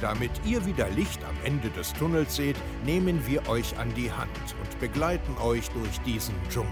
Damit 0.00 0.30
ihr 0.44 0.64
wieder 0.66 0.90
Licht 0.90 1.20
am 1.24 1.34
Ende 1.42 1.70
des 1.70 1.94
Tunnels 1.94 2.36
seht, 2.36 2.56
nehmen 2.84 3.26
wir 3.26 3.48
euch 3.48 3.78
an 3.78 3.88
die 3.94 4.12
Hand 4.12 4.28
und 4.62 4.78
begleiten 4.78 5.34
euch 5.42 5.70
durch 5.70 5.98
diesen 6.04 6.34
Dschungel. 6.50 6.68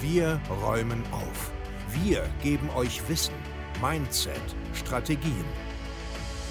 Wir 0.00 0.40
räumen 0.64 1.02
auf. 1.12 1.50
Wir 2.02 2.22
geben 2.42 2.70
euch 2.74 3.06
Wissen, 3.10 3.34
Mindset, 3.82 4.40
Strategien. 4.72 5.44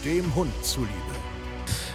Dem 0.03 0.36
Hund 0.36 0.53
zuliebe. 0.62 0.91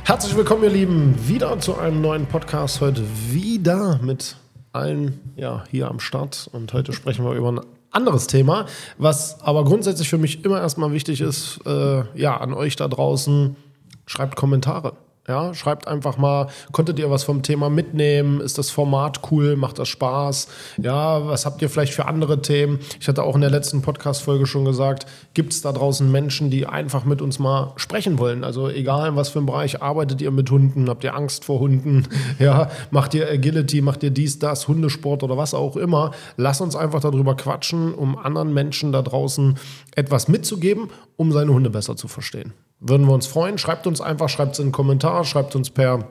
Herzlich 0.02 0.37
willkommen, 0.37 0.65
ihr 0.65 0.71
Lieben, 0.71 1.29
wieder 1.29 1.57
zu 1.61 1.79
einem 1.79 2.01
neuen 2.01 2.27
Podcast. 2.27 2.80
Heute 2.80 3.05
wieder 3.29 4.01
mit 4.02 4.37
allen 4.73 5.21
ja, 5.37 5.63
hier 5.71 5.89
am 5.89 6.01
Start. 6.01 6.51
Und 6.52 6.73
heute 6.73 6.93
sprechen 6.93 7.25
wir 7.25 7.35
über 7.35 7.52
ein 7.52 7.61
anderes 7.93 8.27
Thema, 8.27 8.66
was 8.99 9.41
aber 9.41 9.65
grundsätzlich 9.65 10.09
für 10.09 10.19
mich 10.19 10.45
immer 10.45 10.61
erstmal 10.61 10.93
wichtig 10.93 11.21
ist, 11.21 11.61
äh, 11.66 12.02
ja, 12.15 12.37
an 12.37 12.55
euch 12.55 12.77
da 12.77 12.89
draußen, 12.89 13.57
schreibt 14.11 14.35
Kommentare. 14.35 14.95
Ja, 15.29 15.55
schreibt 15.55 15.87
einfach 15.87 16.17
mal, 16.17 16.49
konntet 16.73 16.99
ihr 16.99 17.09
was 17.09 17.23
vom 17.23 17.45
Thema 17.45 17.71
mitnehmen? 17.71 18.41
Ist 18.41 18.59
das 18.59 18.71
Format 18.71 19.21
cool? 19.31 19.55
Macht 19.55 19.79
das 19.79 19.89
Spaß? 19.89 20.49
Ja, 20.79 21.25
was 21.29 21.47
habt 21.47 21.63
ihr 21.63 21.71
vielleicht 21.71 21.93
für 21.93 22.07
andere 22.07 22.43
Themen? 22.43 22.80
Ich 22.99 23.07
hatte 23.07 23.23
auch 23.23 23.37
in 23.37 23.41
der 23.41 23.51
letzten 23.51 23.83
Podcast-Folge 23.83 24.47
schon 24.47 24.65
gesagt, 24.65 25.07
gibt 25.35 25.52
es 25.52 25.63
da 25.63 25.71
draußen 25.71 26.11
Menschen, 26.11 26.51
die 26.51 26.67
einfach 26.67 27.05
mit 27.05 27.23
uns 27.23 27.39
mal 27.39 27.73
sprechen 27.77 28.19
wollen? 28.19 28.43
Also 28.43 28.69
egal, 28.69 29.11
in 29.11 29.15
was 29.15 29.29
für 29.29 29.39
einem 29.39 29.47
Bereich 29.47 29.80
arbeitet 29.80 30.21
ihr 30.21 30.33
mit 30.33 30.51
Hunden? 30.51 30.89
Habt 30.89 31.05
ihr 31.05 31.15
Angst 31.15 31.45
vor 31.45 31.61
Hunden? 31.61 32.09
Ja, 32.39 32.71
macht 32.91 33.13
ihr 33.15 33.29
Agility? 33.29 33.83
Macht 33.83 34.02
ihr 34.02 34.11
dies, 34.11 34.39
das, 34.39 34.67
Hundesport 34.67 35.23
oder 35.23 35.37
was 35.37 35.52
auch 35.52 35.77
immer? 35.77 36.13
Lass 36.37 36.61
uns 36.61 36.74
einfach 36.74 37.01
darüber 37.01 37.37
quatschen, 37.37 37.93
um 37.93 38.17
anderen 38.17 38.55
Menschen 38.55 38.93
da 38.93 39.02
draußen 39.02 39.59
etwas 39.95 40.27
mitzugeben, 40.29 40.89
um 41.17 41.33
seine 41.33 41.52
Hunde 41.52 41.71
besser 41.71 41.97
zu 41.97 42.09
verstehen. 42.09 42.55
Würden 42.81 43.07
wir 43.07 43.13
uns 43.13 43.27
freuen. 43.27 43.59
Schreibt 43.59 43.87
uns 43.87 44.01
einfach, 44.01 44.29
schreibt 44.29 44.55
es 44.55 44.59
in 44.59 44.67
einen 44.67 44.73
Kommentar, 44.73 45.25
schreibt 45.25 45.55
uns 45.55 45.69
per, 45.71 46.09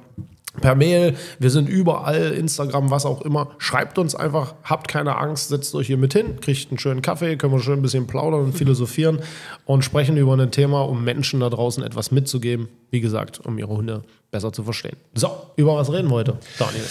per 0.61 0.75
Mail. 0.75 1.15
Wir 1.39 1.49
sind 1.49 1.67
überall, 1.67 2.31
Instagram, 2.31 2.91
was 2.91 3.05
auch 3.05 3.21
immer. 3.21 3.49
Schreibt 3.57 3.97
uns 3.97 4.13
einfach, 4.13 4.53
habt 4.63 4.87
keine 4.87 5.17
Angst, 5.17 5.49
setzt 5.49 5.73
euch 5.73 5.87
hier 5.87 5.97
mit 5.97 6.13
hin, 6.13 6.39
kriegt 6.39 6.69
einen 6.69 6.77
schönen 6.77 7.01
Kaffee, 7.01 7.37
können 7.37 7.53
wir 7.53 7.59
schön 7.59 7.79
ein 7.79 7.81
bisschen 7.81 8.05
plaudern 8.05 8.45
und 8.45 8.53
philosophieren 8.57 9.19
und 9.65 9.83
sprechen 9.83 10.15
über 10.15 10.37
ein 10.37 10.51
Thema, 10.51 10.81
um 10.81 11.03
Menschen 11.03 11.39
da 11.39 11.49
draußen 11.49 11.83
etwas 11.83 12.11
mitzugeben. 12.11 12.69
Wie 12.91 13.01
gesagt, 13.01 13.39
um 13.45 13.57
ihre 13.57 13.69
Hunde 13.69 14.03
besser 14.29 14.53
zu 14.53 14.63
verstehen. 14.63 14.97
So, 15.15 15.31
über 15.55 15.75
was 15.75 15.91
reden 15.91 16.09
wir 16.09 16.15
heute, 16.15 16.37
Daniel? 16.59 16.85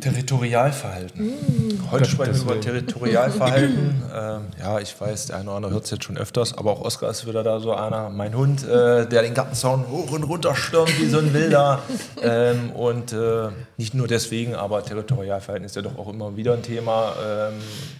Territorialverhalten. 0.00 1.26
Mm. 1.26 1.90
Heute 1.90 2.06
sprechen 2.06 2.34
wir 2.34 2.42
über 2.54 2.60
Territorialverhalten. 2.60 4.02
ähm, 4.14 4.42
ja, 4.58 4.80
ich 4.80 4.98
weiß, 5.00 5.26
der 5.26 5.36
eine 5.36 5.44
oder 5.44 5.56
andere 5.56 5.72
hört 5.72 5.84
es 5.84 5.90
jetzt 5.90 6.04
schon 6.04 6.16
öfters, 6.16 6.56
aber 6.56 6.72
auch 6.72 6.80
Oskar 6.80 7.10
ist 7.10 7.26
wieder 7.26 7.42
da 7.42 7.60
so 7.60 7.72
einer, 7.74 8.10
mein 8.10 8.34
Hund, 8.34 8.64
äh, 8.64 9.06
der 9.06 9.22
den 9.22 9.34
Gartenzaun 9.34 9.88
hoch 9.88 10.10
und 10.10 10.24
runter 10.24 10.54
stürmt 10.54 10.98
wie 10.98 11.06
so 11.06 11.18
ein 11.18 11.32
Wilder. 11.32 11.82
ähm, 12.22 12.70
und 12.72 13.12
äh, 13.12 13.48
nicht 13.76 13.94
nur 13.94 14.08
deswegen, 14.08 14.54
aber 14.54 14.82
Territorialverhalten 14.82 15.66
ist 15.66 15.76
ja 15.76 15.82
doch 15.82 15.98
auch 15.98 16.08
immer 16.08 16.36
wieder 16.36 16.54
ein 16.54 16.62
Thema, 16.62 17.14
ähm, 17.24 17.54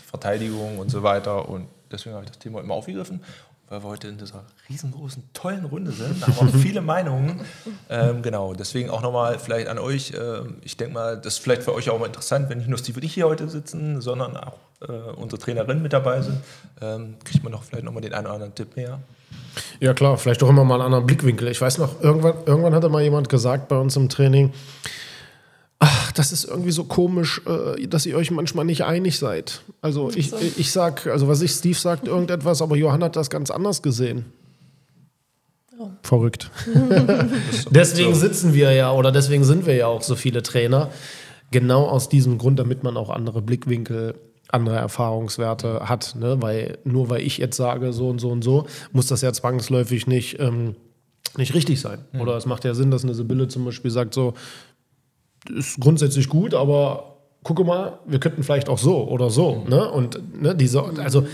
Verteidigung 0.04 0.78
und 0.78 0.90
so 0.90 1.02
weiter. 1.02 1.48
Und 1.48 1.68
deswegen 1.90 2.14
habe 2.14 2.24
ich 2.24 2.30
das 2.30 2.38
Thema 2.38 2.60
immer 2.60 2.74
aufgegriffen 2.74 3.20
weil 3.72 3.82
wir 3.82 3.88
heute 3.88 4.08
in 4.08 4.18
dieser 4.18 4.44
riesengroßen, 4.68 5.30
tollen 5.32 5.64
Runde 5.64 5.92
sind. 5.92 6.20
Da 6.20 6.26
haben 6.26 6.52
wir 6.52 6.60
viele 6.60 6.82
Meinungen. 6.82 7.40
Ähm, 7.88 8.20
genau, 8.20 8.52
deswegen 8.52 8.90
auch 8.90 9.00
nochmal 9.00 9.38
vielleicht 9.38 9.66
an 9.68 9.78
euch. 9.78 10.12
Äh, 10.12 10.42
ich 10.60 10.76
denke 10.76 10.92
mal, 10.92 11.16
das 11.16 11.34
ist 11.34 11.38
vielleicht 11.38 11.62
für 11.62 11.72
euch 11.72 11.88
auch 11.88 11.98
mal 11.98 12.04
interessant, 12.06 12.50
wenn 12.50 12.58
nicht 12.58 12.68
nur 12.68 12.78
Steve 12.78 12.98
und 12.98 13.04
ich 13.04 13.14
hier 13.14 13.26
heute 13.26 13.48
sitzen, 13.48 14.02
sondern 14.02 14.36
auch 14.36 14.58
äh, 14.86 14.92
unsere 14.92 15.40
Trainerinnen 15.40 15.82
mit 15.82 15.94
dabei 15.94 16.20
sind. 16.20 16.36
Ähm, 16.82 17.14
kriegt 17.24 17.42
man 17.42 17.52
doch 17.52 17.62
vielleicht 17.62 17.84
nochmal 17.84 18.02
den 18.02 18.12
einen 18.12 18.26
oder 18.26 18.34
anderen 18.34 18.54
Tipp 18.54 18.76
mehr. 18.76 18.98
Ja 19.80 19.94
klar, 19.94 20.18
vielleicht 20.18 20.42
auch 20.42 20.50
immer 20.50 20.64
mal 20.64 20.74
einen 20.74 20.84
anderen 20.84 21.06
Blickwinkel. 21.06 21.48
Ich 21.48 21.60
weiß 21.60 21.78
noch, 21.78 22.02
irgendwann, 22.02 22.34
irgendwann 22.44 22.74
hatte 22.74 22.90
mal 22.90 23.02
jemand 23.02 23.30
gesagt 23.30 23.68
bei 23.68 23.76
uns 23.76 23.96
im 23.96 24.10
Training, 24.10 24.52
ach, 26.12 26.16
das 26.16 26.32
ist 26.32 26.44
irgendwie 26.44 26.70
so 26.70 26.84
komisch, 26.84 27.40
äh, 27.46 27.86
dass 27.86 28.06
ihr 28.06 28.16
euch 28.16 28.30
manchmal 28.30 28.64
nicht 28.64 28.84
einig 28.84 29.18
seid. 29.18 29.62
Also 29.80 30.10
ich, 30.14 30.32
ich 30.58 30.70
sag, 30.70 31.06
also 31.06 31.28
was 31.28 31.40
ich, 31.40 31.52
Steve 31.52 31.78
sagt 31.78 32.06
irgendetwas, 32.06 32.60
aber 32.60 32.76
Johann 32.76 33.02
hat 33.02 33.16
das 33.16 33.30
ganz 33.30 33.50
anders 33.50 33.82
gesehen. 33.82 34.26
Oh. 35.78 35.88
Verrückt. 36.02 36.50
deswegen 37.70 38.14
sitzen 38.14 38.52
wir 38.52 38.72
ja 38.72 38.92
oder 38.92 39.10
deswegen 39.10 39.44
sind 39.44 39.66
wir 39.66 39.74
ja 39.74 39.86
auch 39.86 40.02
so 40.02 40.14
viele 40.14 40.42
Trainer. 40.42 40.90
Genau 41.50 41.86
aus 41.86 42.08
diesem 42.08 42.38
Grund, 42.38 42.58
damit 42.58 42.82
man 42.82 42.96
auch 42.96 43.10
andere 43.10 43.42
Blickwinkel, 43.42 44.14
andere 44.48 44.76
Erfahrungswerte 44.76 45.88
hat. 45.88 46.14
Ne? 46.18 46.40
Weil 46.40 46.78
nur 46.84 47.08
weil 47.08 47.22
ich 47.22 47.38
jetzt 47.38 47.56
sage, 47.56 47.92
so 47.92 48.08
und 48.08 48.20
so 48.20 48.30
und 48.30 48.44
so, 48.44 48.66
muss 48.92 49.06
das 49.06 49.22
ja 49.22 49.32
zwangsläufig 49.32 50.06
nicht, 50.06 50.38
ähm, 50.40 50.76
nicht 51.36 51.54
richtig 51.54 51.80
sein. 51.80 52.00
Mhm. 52.12 52.20
Oder 52.20 52.36
es 52.36 52.46
macht 52.46 52.64
ja 52.64 52.74
Sinn, 52.74 52.90
dass 52.90 53.04
eine 53.04 53.14
Sibylle 53.14 53.48
zum 53.48 53.64
Beispiel 53.64 53.90
sagt, 53.90 54.12
so, 54.14 54.34
ist 55.50 55.80
grundsätzlich 55.80 56.28
gut, 56.28 56.54
aber 56.54 57.16
gucke 57.42 57.64
mal, 57.64 57.98
wir 58.06 58.20
könnten 58.20 58.42
vielleicht 58.42 58.68
auch 58.68 58.78
so 58.78 59.08
oder 59.08 59.30
so. 59.30 59.56
Mhm. 59.64 59.70
Ne? 59.70 59.90
Und 59.90 60.42
ne, 60.42 60.54
diese, 60.54 60.82
also 60.82 61.26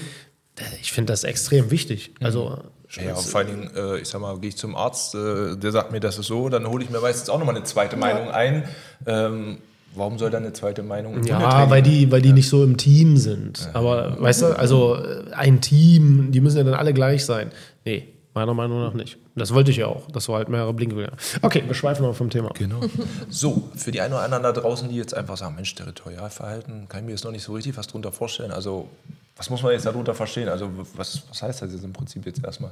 ich 0.80 0.92
finde 0.92 1.12
das 1.12 1.24
extrem 1.24 1.70
wichtig. 1.70 2.10
Mhm. 2.18 2.26
Also 2.26 2.58
ja, 2.96 3.14
und 3.14 3.26
vor 3.26 3.40
allen 3.40 3.48
Dingen, 3.48 3.70
äh, 3.76 3.98
ich 3.98 4.08
sag 4.08 4.20
mal, 4.20 4.38
gehe 4.38 4.48
ich 4.48 4.56
zum 4.56 4.74
Arzt, 4.74 5.14
äh, 5.14 5.56
der 5.56 5.72
sagt 5.72 5.92
mir, 5.92 6.00
das 6.00 6.18
ist 6.18 6.26
so, 6.26 6.48
dann 6.48 6.66
hole 6.66 6.82
ich 6.82 6.90
mir 6.90 7.00
meistens 7.00 7.28
auch 7.28 7.38
nochmal 7.38 7.54
eine 7.54 7.64
zweite 7.64 7.96
ja. 7.96 8.00
Meinung 8.00 8.30
ein. 8.30 8.64
Ähm, 9.06 9.58
warum 9.94 10.18
soll 10.18 10.30
dann 10.30 10.44
eine 10.44 10.54
zweite 10.54 10.82
Meinung? 10.82 11.22
Ja, 11.24 11.68
weil 11.68 11.82
die, 11.82 12.10
weil 12.10 12.22
die 12.22 12.30
ja. 12.30 12.34
nicht 12.34 12.48
so 12.48 12.64
im 12.64 12.78
Team 12.78 13.18
sind. 13.18 13.60
Ja. 13.60 13.74
Aber 13.74 14.16
weißt 14.20 14.42
du, 14.42 14.58
also 14.58 14.96
äh, 14.96 15.24
ein 15.32 15.60
Team, 15.60 16.32
die 16.32 16.40
müssen 16.40 16.56
ja 16.56 16.64
dann 16.64 16.74
alle 16.74 16.94
gleich 16.94 17.26
sein. 17.26 17.50
Nee, 17.84 18.08
Meiner 18.38 18.54
Meinung 18.54 18.84
nach 18.84 18.94
nicht. 18.94 19.18
Das 19.34 19.52
wollte 19.52 19.72
ich 19.72 19.78
ja 19.78 19.88
auch. 19.88 20.08
Das 20.12 20.28
war 20.28 20.36
halt 20.36 20.48
mehrere 20.48 20.72
Blinkwinkel. 20.72 21.16
Okay, 21.42 21.64
wir 21.66 21.74
schweifen 21.74 22.06
mal 22.06 22.14
vom 22.14 22.30
Thema. 22.30 22.50
Genau. 22.54 22.78
So, 23.28 23.68
für 23.74 23.90
die 23.90 24.00
einen 24.00 24.14
oder 24.14 24.22
anderen 24.22 24.44
da 24.44 24.52
draußen, 24.52 24.88
die 24.88 24.94
jetzt 24.94 25.12
einfach 25.12 25.36
sagen, 25.36 25.56
Mensch, 25.56 25.74
Territorialverhalten, 25.74 26.88
kann 26.88 27.00
ich 27.00 27.06
mir 27.06 27.10
jetzt 27.10 27.24
noch 27.24 27.32
nicht 27.32 27.42
so 27.42 27.52
richtig 27.52 27.76
was 27.76 27.88
drunter 27.88 28.12
vorstellen. 28.12 28.52
Also, 28.52 28.88
was 29.36 29.50
muss 29.50 29.60
man 29.64 29.72
jetzt 29.72 29.86
darunter 29.86 30.14
verstehen? 30.14 30.48
Also, 30.48 30.70
was, 30.94 31.22
was 31.28 31.42
heißt 31.42 31.62
das 31.62 31.72
jetzt 31.72 31.82
im 31.82 31.92
Prinzip 31.92 32.24
jetzt 32.26 32.44
erstmal? 32.44 32.70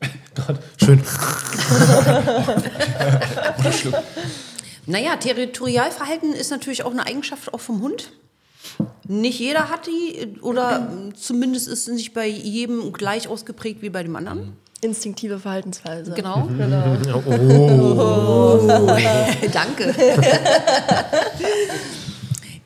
Schön. 0.82 1.00
naja, 4.86 5.14
Territorialverhalten 5.14 6.32
ist 6.32 6.50
natürlich 6.50 6.82
auch 6.82 6.90
eine 6.90 7.06
Eigenschaft 7.06 7.54
auch 7.54 7.60
vom 7.60 7.80
Hund. 7.80 8.10
Nicht 9.08 9.38
jeder 9.38 9.68
hat 9.70 9.86
die 9.86 10.40
oder 10.40 10.90
zumindest 11.14 11.68
ist 11.68 11.88
es 11.88 11.94
nicht 11.94 12.14
bei 12.14 12.26
jedem 12.26 12.92
gleich 12.92 13.28
ausgeprägt 13.28 13.82
wie 13.82 13.90
bei 13.90 14.02
dem 14.02 14.16
anderen. 14.16 14.56
Instinktive 14.80 15.38
Verhaltensweise. 15.38 16.12
Genau. 16.12 16.46
genau. 16.58 16.96
Oh. 17.26 18.66
Danke. 19.52 19.94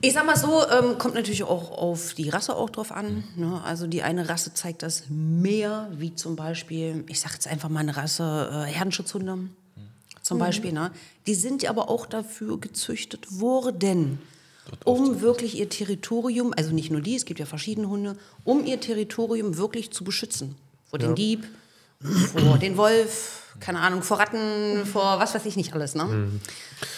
Ich 0.03 0.15
sag 0.15 0.25
mal 0.25 0.37
so, 0.37 0.63
ähm, 0.71 0.97
kommt 0.97 1.15
natürlich 1.15 1.43
auch 1.43 1.71
auf 1.71 2.15
die 2.15 2.31
Rasse 2.31 2.57
auch 2.57 2.71
drauf 2.71 2.91
an. 2.91 3.25
Ne? 3.37 3.61
Also 3.65 3.87
die 3.87 4.03
eine 4.03 4.31
Rasse 4.31 4.55
zeigt 4.55 4.83
das 4.83 5.05
mehr, 5.11 5.91
wie 5.93 6.15
zum 6.15 6.37
Beispiel, 6.37 7.05
ich 7.09 7.21
sag 7.21 7.35
jetzt 7.35 7.47
einfach 7.47 7.69
mal 7.69 7.81
eine 7.81 7.97
Rasse 7.97 8.51
äh, 8.51 8.71
Herdenschutzhunde 8.71 9.39
zum 10.23 10.39
mhm. 10.39 10.41
Beispiel. 10.41 10.73
Ne? 10.73 10.91
Die 11.27 11.35
sind 11.35 11.69
aber 11.69 11.91
auch 11.91 12.07
dafür 12.07 12.59
gezüchtet 12.59 13.41
worden, 13.41 14.19
um 14.85 15.21
wirklich 15.21 15.59
ihr 15.59 15.69
Territorium, 15.69 16.53
also 16.57 16.73
nicht 16.73 16.91
nur 16.91 17.01
die, 17.01 17.17
es 17.17 17.25
gibt 17.25 17.41
ja 17.41 17.47
verschiedene 17.47 17.89
Hunde, 17.89 18.17
um 18.45 18.65
ihr 18.65 18.81
Territorium 18.81 19.57
wirklich 19.57 19.91
zu 19.91 20.05
beschützen. 20.05 20.57
Vor 20.89 21.01
ja. 21.01 21.07
den 21.07 21.15
Dieb, 21.15 21.45
vor 22.33 22.59
den 22.59 22.77
Wolf, 22.77 23.41
keine 23.61 23.81
Ahnung, 23.81 24.03
vor 24.03 24.19
Ratten, 24.19 24.87
vor 24.87 25.19
was 25.19 25.35
weiß 25.35 25.45
ich 25.47 25.57
nicht 25.57 25.75
alles. 25.75 25.95
Ne? 25.95 26.05
Mhm. 26.05 26.41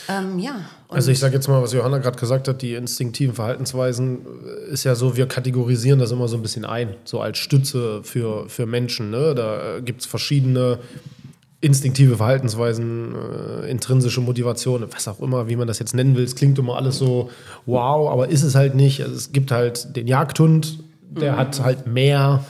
Ähm, 0.09 0.39
ja. 0.39 0.65
also 0.89 1.11
ich 1.11 1.19
sage 1.19 1.35
jetzt 1.35 1.49
mal, 1.49 1.63
was 1.63 1.73
Johanna 1.73 1.99
gerade 1.99 2.19
gesagt 2.19 2.49
hat, 2.49 2.63
die 2.63 2.75
instinktiven 2.75 3.35
Verhaltensweisen 3.35 4.27
äh, 4.69 4.73
ist 4.73 4.85
ja 4.85 4.95
so, 4.95 5.17
wir 5.17 5.27
kategorisieren 5.27 5.99
das 5.99 6.11
immer 6.11 6.29
so 6.29 6.37
ein 6.37 6.43
bisschen 6.43 6.65
ein, 6.65 6.97
so 7.05 7.21
als 7.21 7.39
Stütze 7.39 8.03
für, 8.05 8.49
für 8.49 8.67
Menschen. 8.67 9.11
Ne? 9.11 9.35
Da 9.35 9.77
äh, 9.77 9.83
gibt 9.83 10.03
es 10.03 10.07
verschiedene 10.07 10.79
instinktive 11.63 12.17
Verhaltensweisen, 12.17 13.15
äh, 13.63 13.71
intrinsische 13.71 14.21
Motivation, 14.21 14.85
was 14.91 15.09
auch 15.09 15.21
immer, 15.21 15.49
wie 15.49 15.57
man 15.57 15.69
das 15.69 15.79
jetzt 15.79 15.95
nennen 15.95 16.17
will. 16.17 16.25
Es 16.25 16.35
klingt 16.35 16.59
immer 16.59 16.77
alles 16.77 16.99
so 16.99 17.31
wow, 17.67 18.11
aber 18.11 18.29
ist 18.29 18.43
es 18.43 18.55
halt 18.55 18.75
nicht. 18.75 19.01
Also 19.03 19.15
es 19.15 19.33
gibt 19.33 19.51
halt 19.53 19.97
den 19.97 20.09
Jagdhund, 20.09 20.81
der 21.03 21.33
mhm. 21.33 21.37
hat 21.37 21.63
halt 21.63 21.87
mehr 21.87 22.45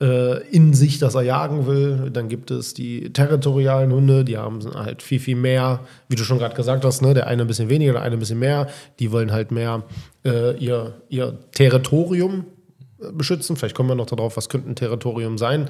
äh, 0.00 0.42
in 0.48 0.72
sich, 0.72 0.98
das 0.98 1.14
er 1.14 1.22
jagen 1.22 1.66
will. 1.66 2.10
Dann 2.10 2.28
gibt 2.28 2.50
es 2.50 2.72
die 2.72 3.12
territorialen 3.12 3.92
Hunde, 3.92 4.24
die 4.24 4.38
haben 4.38 4.60
halt 4.74 5.02
viel, 5.02 5.20
viel 5.20 5.36
mehr, 5.36 5.80
wie 6.08 6.16
du 6.16 6.24
schon 6.24 6.38
gerade 6.38 6.54
gesagt 6.54 6.84
hast, 6.84 7.02
ne? 7.02 7.12
der 7.12 7.26
eine 7.26 7.42
ein 7.42 7.48
bisschen 7.48 7.68
weniger, 7.68 7.92
der 7.92 8.02
eine 8.02 8.16
ein 8.16 8.20
bisschen 8.20 8.38
mehr. 8.38 8.68
Die 8.98 9.12
wollen 9.12 9.32
halt 9.32 9.50
mehr 9.50 9.82
äh, 10.24 10.56
ihr, 10.56 10.94
ihr 11.10 11.38
Territorium 11.52 12.46
äh, 13.02 13.12
beschützen. 13.12 13.54
Vielleicht 13.56 13.74
kommen 13.74 13.90
wir 13.90 13.96
noch 13.96 14.06
darauf, 14.06 14.38
was 14.38 14.48
könnte 14.48 14.70
ein 14.70 14.76
Territorium 14.76 15.36
sein. 15.36 15.68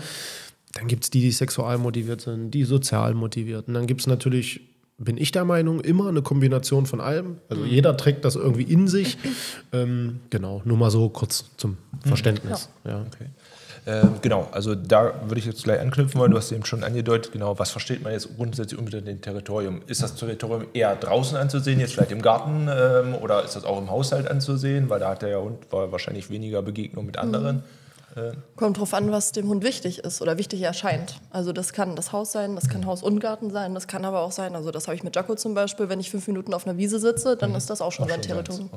Dann 0.76 0.88
gibt 0.88 1.04
es 1.04 1.10
die, 1.10 1.20
die 1.20 1.30
sexual 1.30 1.78
motiviert 1.78 2.20
sind, 2.20 2.50
die 2.50 2.64
sozial 2.64 3.14
motiviert. 3.14 3.68
Und 3.68 3.74
dann 3.74 3.86
gibt 3.86 4.02
es 4.02 4.06
natürlich 4.06 4.60
bin 4.98 5.18
ich 5.18 5.30
der 5.30 5.44
Meinung, 5.44 5.80
immer 5.80 6.08
eine 6.08 6.22
Kombination 6.22 6.86
von 6.86 7.00
allem. 7.00 7.38
Also 7.48 7.62
mhm. 7.62 7.68
jeder 7.68 7.96
trägt 7.96 8.24
das 8.24 8.34
irgendwie 8.34 8.62
in 8.62 8.88
sich. 8.88 9.18
Ähm, 9.72 10.20
genau, 10.30 10.62
nur 10.64 10.78
mal 10.78 10.90
so 10.90 11.08
kurz 11.08 11.44
zum 11.56 11.76
Verständnis. 12.04 12.70
Ja. 12.84 12.92
ja. 12.92 13.00
Okay. 13.00 13.26
Ähm, 13.88 14.14
genau, 14.20 14.48
also 14.50 14.74
da 14.74 15.14
würde 15.26 15.38
ich 15.38 15.44
jetzt 15.44 15.62
gleich 15.62 15.80
anknüpfen 15.80 16.18
wollen. 16.18 16.32
Du 16.32 16.36
hast 16.38 16.50
eben 16.50 16.64
schon 16.64 16.82
angedeutet, 16.82 17.30
genau, 17.32 17.56
was 17.58 17.70
versteht 17.70 18.02
man 18.02 18.12
jetzt 18.12 18.36
grundsätzlich 18.36 18.80
unter 18.80 19.00
dem 19.00 19.20
Territorium? 19.20 19.82
Ist 19.86 20.02
das 20.02 20.16
Territorium 20.16 20.66
eher 20.72 20.96
draußen 20.96 21.36
anzusehen, 21.36 21.78
jetzt 21.78 21.92
vielleicht 21.92 22.10
im 22.10 22.22
Garten 22.22 22.68
ähm, 22.68 23.14
oder 23.14 23.44
ist 23.44 23.54
das 23.54 23.64
auch 23.64 23.78
im 23.78 23.90
Haushalt 23.90 24.28
anzusehen? 24.28 24.88
Weil 24.88 25.00
da 25.00 25.10
hat 25.10 25.22
der 25.22 25.40
Hund 25.40 25.58
wahrscheinlich 25.70 26.30
weniger 26.30 26.62
Begegnung 26.62 27.06
mit 27.06 27.16
anderen. 27.16 27.56
Mhm. 27.56 27.62
Kommt 28.56 28.78
drauf 28.78 28.94
an, 28.94 29.10
was 29.10 29.32
dem 29.32 29.48
Hund 29.48 29.62
wichtig 29.62 29.98
ist 29.98 30.22
oder 30.22 30.38
wichtig 30.38 30.62
erscheint. 30.62 31.20
Also 31.30 31.52
das 31.52 31.72
kann 31.72 31.96
das 31.96 32.12
Haus 32.12 32.32
sein, 32.32 32.54
das 32.54 32.68
kann 32.68 32.82
mhm. 32.82 32.86
Haus 32.86 33.02
und 33.02 33.20
Garten 33.20 33.50
sein, 33.50 33.74
das 33.74 33.86
kann 33.86 34.04
aber 34.04 34.20
auch 34.20 34.32
sein, 34.32 34.54
also 34.54 34.70
das 34.70 34.86
habe 34.86 34.94
ich 34.94 35.02
mit 35.02 35.14
Jaco 35.14 35.34
zum 35.34 35.54
Beispiel, 35.54 35.88
wenn 35.88 36.00
ich 36.00 36.10
fünf 36.10 36.26
Minuten 36.26 36.54
auf 36.54 36.66
einer 36.66 36.78
Wiese 36.78 36.98
sitze, 36.98 37.36
dann 37.36 37.50
mhm. 37.50 37.56
ist 37.56 37.68
das 37.68 37.80
auch 37.80 37.92
schon 37.92 38.06
auch 38.06 38.10
sein 38.10 38.22
Territorium. 38.22 38.70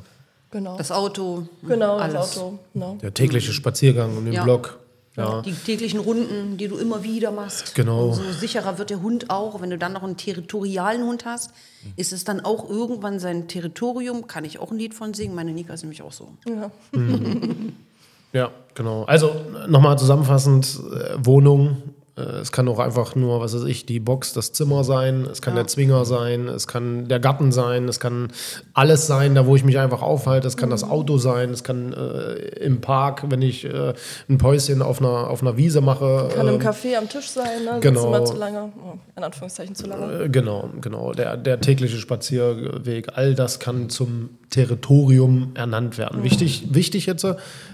Genau. 0.51 0.77
Das 0.77 0.91
Auto. 0.91 1.47
Genau, 1.61 1.97
alles. 1.97 2.13
das 2.13 2.37
Auto. 2.37 2.59
No. 2.73 2.97
Der 3.01 3.13
tägliche 3.13 3.53
Spaziergang 3.53 4.17
um 4.17 4.25
den 4.25 4.33
ja. 4.33 4.43
Block. 4.43 4.79
Ja. 5.15 5.41
Die 5.41 5.53
täglichen 5.53 5.99
Runden, 5.99 6.57
die 6.57 6.67
du 6.67 6.77
immer 6.77 7.03
wieder 7.03 7.31
machst. 7.31 7.75
Genau. 7.75 8.07
Und 8.07 8.13
so 8.13 8.31
sicherer 8.31 8.77
wird 8.77 8.89
der 8.89 9.01
Hund 9.01 9.29
auch. 9.29 9.61
Wenn 9.61 9.69
du 9.69 9.77
dann 9.77 9.93
noch 9.93 10.03
einen 10.03 10.17
territorialen 10.17 11.03
Hund 11.03 11.25
hast, 11.25 11.51
mhm. 11.83 11.93
ist 11.97 12.13
es 12.13 12.23
dann 12.23 12.39
auch 12.39 12.69
irgendwann 12.69 13.19
sein 13.19 13.47
Territorium. 13.47 14.27
Kann 14.27 14.45
ich 14.45 14.59
auch 14.59 14.71
ein 14.71 14.77
Lied 14.77 14.93
von 14.93 15.13
singen. 15.13 15.35
Meine 15.35 15.51
Nika 15.51 15.73
ist 15.73 15.83
nämlich 15.83 16.01
auch 16.01 16.13
so. 16.13 16.29
Ja. 16.47 16.71
Mhm. 16.93 17.75
Ja, 18.31 18.51
genau. 18.79 19.03
Also 19.03 19.31
nochmal 19.67 19.99
zusammenfassend, 19.99 20.79
äh, 20.91 21.13
Wohnung, 21.23 21.77
äh, 22.19 22.39
es 22.41 22.51
kann 22.51 22.67
auch 22.67 22.79
einfach 22.79 23.15
nur, 23.15 23.39
was 23.39 23.55
weiß 23.55 23.63
ich, 23.63 23.85
die 23.85 23.99
Box, 23.99 24.33
das 24.33 24.51
Zimmer 24.51 24.83
sein, 24.83 25.27
es 25.31 25.41
kann 25.41 25.55
ja. 25.55 25.61
der 25.61 25.67
Zwinger 25.67 26.05
sein, 26.05 26.47
es 26.47 26.67
kann 26.67 27.07
der 27.07 27.19
Garten 27.19 27.51
sein, 27.51 27.87
es 27.87 27.99
kann 27.99 28.31
alles 28.73 29.07
sein, 29.07 29.35
da 29.35 29.45
wo 29.45 29.55
ich 29.55 29.63
mich 29.63 29.79
einfach 29.79 30.01
aufhalte, 30.01 30.47
es 30.47 30.57
kann 30.57 30.69
mhm. 30.69 30.73
das 30.73 30.83
Auto 30.83 31.17
sein, 31.17 31.49
es 31.51 31.63
kann 31.63 31.93
äh, 31.93 32.33
im 32.63 32.81
Park, 32.81 33.25
wenn 33.29 33.41
ich 33.41 33.65
äh, 33.65 33.93
ein 34.29 34.37
Päuschen 34.37 34.81
auf 34.81 34.99
einer, 34.99 35.29
auf 35.29 35.41
einer 35.41 35.57
Wiese 35.57 35.81
mache. 35.81 36.29
Kann 36.33 36.47
ähm, 36.47 36.55
im 36.55 36.61
Café 36.61 36.97
am 36.97 37.09
Tisch 37.09 37.29
sein, 37.29 37.65
ne? 37.65 37.79
Genau. 37.79 38.07
Immer 38.07 38.25
zu 38.25 38.35
lange, 38.35 38.71
oh, 38.83 38.97
in 39.15 39.23
Anführungszeichen 39.23 39.75
zu 39.75 39.87
lange. 39.87 40.23
Äh, 40.23 40.29
genau, 40.29 40.69
genau. 40.81 41.13
Der, 41.13 41.37
der 41.37 41.59
tägliche 41.59 41.97
Spazierweg, 41.97 43.09
all 43.15 43.35
das 43.35 43.59
kann 43.59 43.89
zum 43.89 44.29
Territorium 44.49 45.51
ernannt 45.53 45.97
werden. 45.97 46.19
Mhm. 46.19 46.23
Wichtig, 46.23 46.67
wichtig 46.71 47.05
jetzt, 47.05 47.25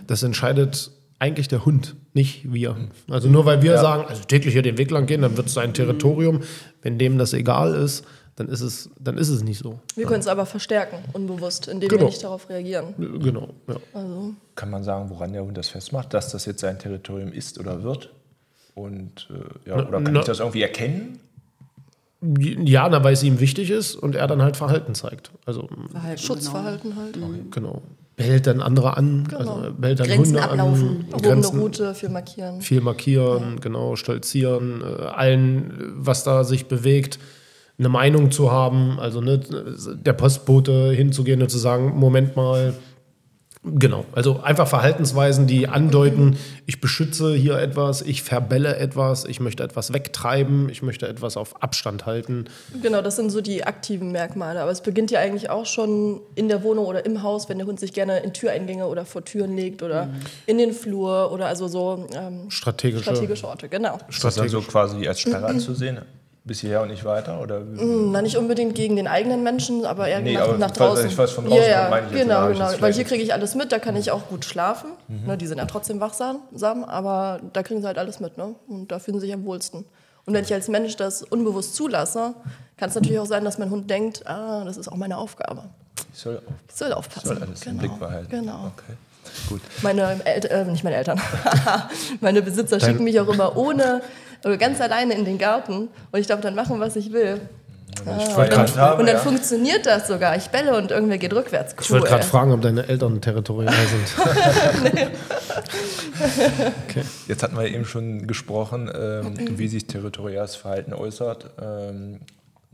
das 0.08 0.24
entscheidet 0.24 0.92
eigentlich 1.20 1.48
der 1.48 1.66
Hund, 1.66 1.96
nicht 2.14 2.52
wir. 2.52 2.76
Also 3.10 3.30
nur 3.30 3.46
weil 3.46 3.62
wir 3.62 3.74
ja. 3.74 3.82
sagen, 3.82 4.06
also 4.08 4.24
täglich 4.24 4.54
hier 4.54 4.62
den 4.62 4.78
Weg 4.78 4.92
lang 4.92 5.06
gehen, 5.06 5.22
dann 5.22 5.38
wird 5.38 5.48
es 5.48 5.54
sein 5.54 5.74
Territorium. 5.74 6.42
Wenn 6.82 6.98
dem 6.98 7.18
das 7.18 7.34
egal 7.34 7.74
ist, 7.74 8.06
dann 8.36 8.50
ist 8.50 8.62
es, 8.62 8.90
dann 9.00 9.18
ist 9.18 9.30
es 9.30 9.44
nicht 9.44 9.60
so. 9.60 9.80
Wir 9.96 10.06
können 10.06 10.20
es 10.20 10.28
aber 10.28 10.46
verstärken, 10.46 10.98
unbewusst, 11.14 11.68
indem 11.68 11.88
genau. 11.88 12.02
wir 12.02 12.08
nicht 12.08 12.24
darauf 12.24 12.50
reagieren. 12.50 12.94
Genau. 12.98 13.50
Ja. 13.68 13.76
Also. 13.94 14.34
Kann 14.56 14.70
man 14.70 14.84
sagen, 14.84 15.10
woran 15.10 15.32
der 15.32 15.44
Hund 15.44 15.58
das 15.58 15.70
festmacht, 15.70 16.14
dass 16.14 16.32
das 16.32 16.46
jetzt 16.46 16.60
sein 16.60 16.78
Territorium 16.78 17.32
ist 17.32 17.60
oder 17.60 17.84
wird? 17.84 18.12
Und 18.74 19.30
äh, 19.30 19.70
ja, 19.70 19.76
oder 19.76 20.02
kann 20.02 20.12
na, 20.12 20.20
ich 20.20 20.26
das 20.26 20.40
irgendwie 20.40 20.64
erkennen? 20.64 21.20
Ja, 22.22 22.90
na, 22.90 23.04
weil 23.06 23.14
es 23.14 23.24
ihm 23.24 23.40
wichtig 23.40 23.70
ist 23.70 23.96
und 23.96 24.16
er 24.16 24.28
dann 24.28 24.42
halt 24.42 24.58
Verhalten 24.58 24.96
zeigt. 24.96 25.32
Also 25.46 25.70
Verhalten, 25.92 26.22
Schutzverhalten 26.22 26.92
genau. 26.92 27.02
halt. 27.02 27.18
Mhm. 27.18 27.52
Genau 27.52 27.82
bellt 28.16 28.48
dann 28.48 28.62
andere 28.62 28.98
an, 28.98 29.26
genau. 29.28 29.40
also 29.40 29.74
bellt 29.74 30.00
dann 30.00 30.08
Grenzen 30.08 30.36
Hunde 30.36 30.44
ablaufen. 30.44 31.06
an. 31.12 31.22
Grenzen, 31.22 31.60
Route, 31.60 31.94
viel 31.96 32.10
markieren. 32.10 32.62
Viel 32.62 32.82
markieren, 32.82 33.56
ja. 33.56 33.60
genau, 33.60 33.96
stolzieren, 33.96 34.82
äh, 34.82 35.04
allen, 35.04 35.74
was 35.96 36.24
da 36.24 36.44
sich 36.44 36.68
bewegt, 36.68 37.20
eine 37.78 37.90
Meinung 37.90 38.32
zu 38.32 38.52
haben, 38.52 39.00
also 39.00 39.20
ne, 39.20 39.40
der 39.40 40.14
Postbote 40.14 40.92
hinzugehen 40.92 41.42
und 41.42 41.50
zu 41.50 41.58
sagen, 41.58 41.98
Moment 41.98 42.38
mal, 42.38 42.74
Genau, 43.68 44.06
also 44.12 44.42
einfach 44.42 44.68
Verhaltensweisen, 44.68 45.48
die 45.48 45.68
andeuten, 45.68 46.38
ich 46.68 46.82
beschütze 46.82 47.34
hier 47.34 47.58
etwas, 47.58 48.04
ich 48.04 48.22
verbelle 48.22 48.76
etwas, 48.76 49.26
ich 49.26 49.40
möchte 49.40 49.64
etwas 49.64 49.92
wegtreiben, 49.92 50.70
ich 50.70 50.84
möchte 50.84 51.08
etwas 51.08 51.36
auf 51.36 51.64
Abstand 51.64 52.06
halten. 52.06 52.46
Genau, 52.84 53.02
das 53.02 53.16
sind 53.16 53.32
so 53.32 53.42
die 53.42 53.64
aktiven 53.64 54.12
Merkmale. 54.12 54.62
Aber 54.62 54.70
es 54.70 54.82
beginnt 54.82 55.10
ja 55.10 55.20
eigentlich 55.20 55.50
auch 55.50 55.66
schon 55.66 56.22
in 56.36 56.48
der 56.48 56.62
Wohnung 56.62 56.86
oder 56.86 57.06
im 57.06 57.24
Haus, 57.24 57.50
wenn 57.50 57.58
der 57.58 57.66
Hund 57.66 57.80
sich 57.80 57.94
gerne 57.94 58.20
in 58.20 58.34
Türeingänge 58.34 58.86
oder 58.86 59.04
vor 59.04 59.26
Türen 59.26 59.56
legt 59.56 59.82
oder 59.82 60.08
mhm. 60.08 60.14
in 60.46 60.58
den 60.60 60.72
Flur 60.72 61.32
oder 61.32 61.48
also 61.48 61.68
so 61.68 62.08
ähm, 62.14 62.52
strategische, 62.52 63.04
strategische 63.04 63.48
Orte, 63.48 63.68
genau. 63.68 63.98
Ist 64.08 64.24
das 64.24 64.36
dann 64.36 64.48
so 64.48 64.62
quasi 64.62 65.08
als 65.08 65.20
Sperre 65.20 65.46
anzusehen? 65.48 66.02
Bis 66.46 66.60
hierher 66.62 66.84
und 66.84 66.90
nicht 66.90 67.04
weiter? 67.04 67.42
Oder? 67.42 67.60
Mm, 67.60 68.12
na, 68.12 68.22
nicht 68.22 68.38
unbedingt 68.38 68.76
gegen 68.76 68.96
den 68.96 69.08
eigenen 69.08 69.44
Menschen, 69.44 69.86
aber 69.86 70.08
eher 70.08 70.22
nee, 70.22 70.34
nach, 70.34 70.44
aber 70.44 70.58
nach 70.60 70.72
draußen. 70.72 71.08
Ich 71.08 71.18
weiß 71.18 71.32
von 71.32 71.46
draußen, 71.46 71.60
ja, 71.60 71.90
ja, 71.90 72.00
genau, 72.12 72.48
genau. 72.50 72.70
Weil 72.80 72.94
hier 72.94 73.04
kriege 73.04 73.24
ich 73.24 73.34
alles 73.34 73.56
mit, 73.56 73.72
da 73.72 73.80
kann 73.80 73.96
ich 73.96 74.12
auch 74.12 74.28
gut 74.28 74.46
schlafen. 74.46 74.92
Mhm. 75.08 75.26
Ne, 75.26 75.38
die 75.38 75.48
sind 75.48 75.58
ja 75.58 75.66
trotzdem 75.66 76.00
wachsam, 76.00 76.44
aber 76.86 77.42
da 77.54 77.64
kriegen 77.64 77.82
sie 77.82 77.88
halt 77.88 77.98
alles 77.98 78.20
mit. 78.20 78.38
Ne? 78.38 78.56
Und 78.68 78.92
da 78.92 79.00
fühlen 79.00 79.20
sie 79.20 79.26
sich 79.26 79.34
am 79.34 79.44
wohlsten. 79.46 79.86
Und 80.26 80.34
wenn 80.34 80.44
ich 80.44 80.54
als 80.54 80.68
Mensch 80.68 80.96
das 80.96 81.24
unbewusst 81.24 81.76
zulasse, 81.76 82.36
kann 82.78 82.90
es 82.90 82.96
natürlich 82.96 83.20
auch 83.20 83.26
sein, 83.26 83.44
dass 83.44 83.58
mein 83.58 83.70
Hund 83.72 83.90
denkt, 83.90 84.26
ah, 84.28 84.64
das 84.66 84.78
ist 84.78 84.88
auch 84.88 84.98
meine 84.98 85.18
Aufgabe. 85.18 85.64
Ich 86.14 86.20
soll, 86.20 86.42
ich 86.68 86.76
soll 86.76 86.94
aufpassen. 86.94 87.32
Ich 87.32 87.38
soll 87.38 87.48
alles 87.48 87.62
genau. 87.62 87.74
im 87.74 87.78
Blick 87.80 88.00
behalten. 88.00 88.30
Genau. 88.30 88.72
Okay. 88.76 88.94
Gut. 89.50 89.62
Meine 89.82 90.24
Eltern, 90.24 90.52
äh, 90.52 90.72
nicht 90.72 90.84
meine 90.84 90.96
Eltern, 90.96 91.20
meine 92.22 92.42
Besitzer 92.42 92.78
Dein 92.78 92.90
schicken 92.90 93.04
mich 93.04 93.20
auch 93.20 93.28
immer 93.28 93.58
ohne 93.58 94.02
oder 94.46 94.58
ganz 94.58 94.80
alleine 94.80 95.16
in 95.16 95.26
den 95.26 95.38
Garten 95.38 95.90
und 96.12 96.20
ich 96.20 96.28
darf 96.28 96.40
dann 96.40 96.56
machen, 96.56 96.80
was 96.80 96.96
ich 96.96 97.12
will. 97.12 97.42
Ah, 98.06 98.42
und 98.42 98.52
dann, 98.52 98.76
habe, 98.76 99.00
und 99.00 99.08
dann 99.08 99.16
ja. 99.16 99.22
funktioniert 99.22 99.86
das 99.86 100.08
sogar. 100.08 100.36
Ich 100.36 100.50
belle 100.50 100.78
und 100.78 100.92
irgendwer 100.92 101.18
geht 101.18 101.34
rückwärts. 101.34 101.74
Cool, 101.74 101.84
ich 101.84 101.92
wollte 101.92 102.08
gerade 102.08 102.26
fragen, 102.26 102.52
ob 102.52 102.62
deine 102.62 102.88
Eltern 102.88 103.22
territorial 103.22 103.74
sind. 103.74 105.02
okay. 106.88 107.02
Jetzt 107.28 107.42
hatten 107.42 107.58
wir 107.58 107.68
eben 107.68 107.86
schon 107.86 108.28
gesprochen, 108.28 108.92
ähm, 108.94 109.58
wie 109.58 109.68
sich 109.68 109.88
territoriales 109.88 110.56
Verhalten 110.56 110.94
äußert. 110.94 111.52
Ähm, 111.62 112.20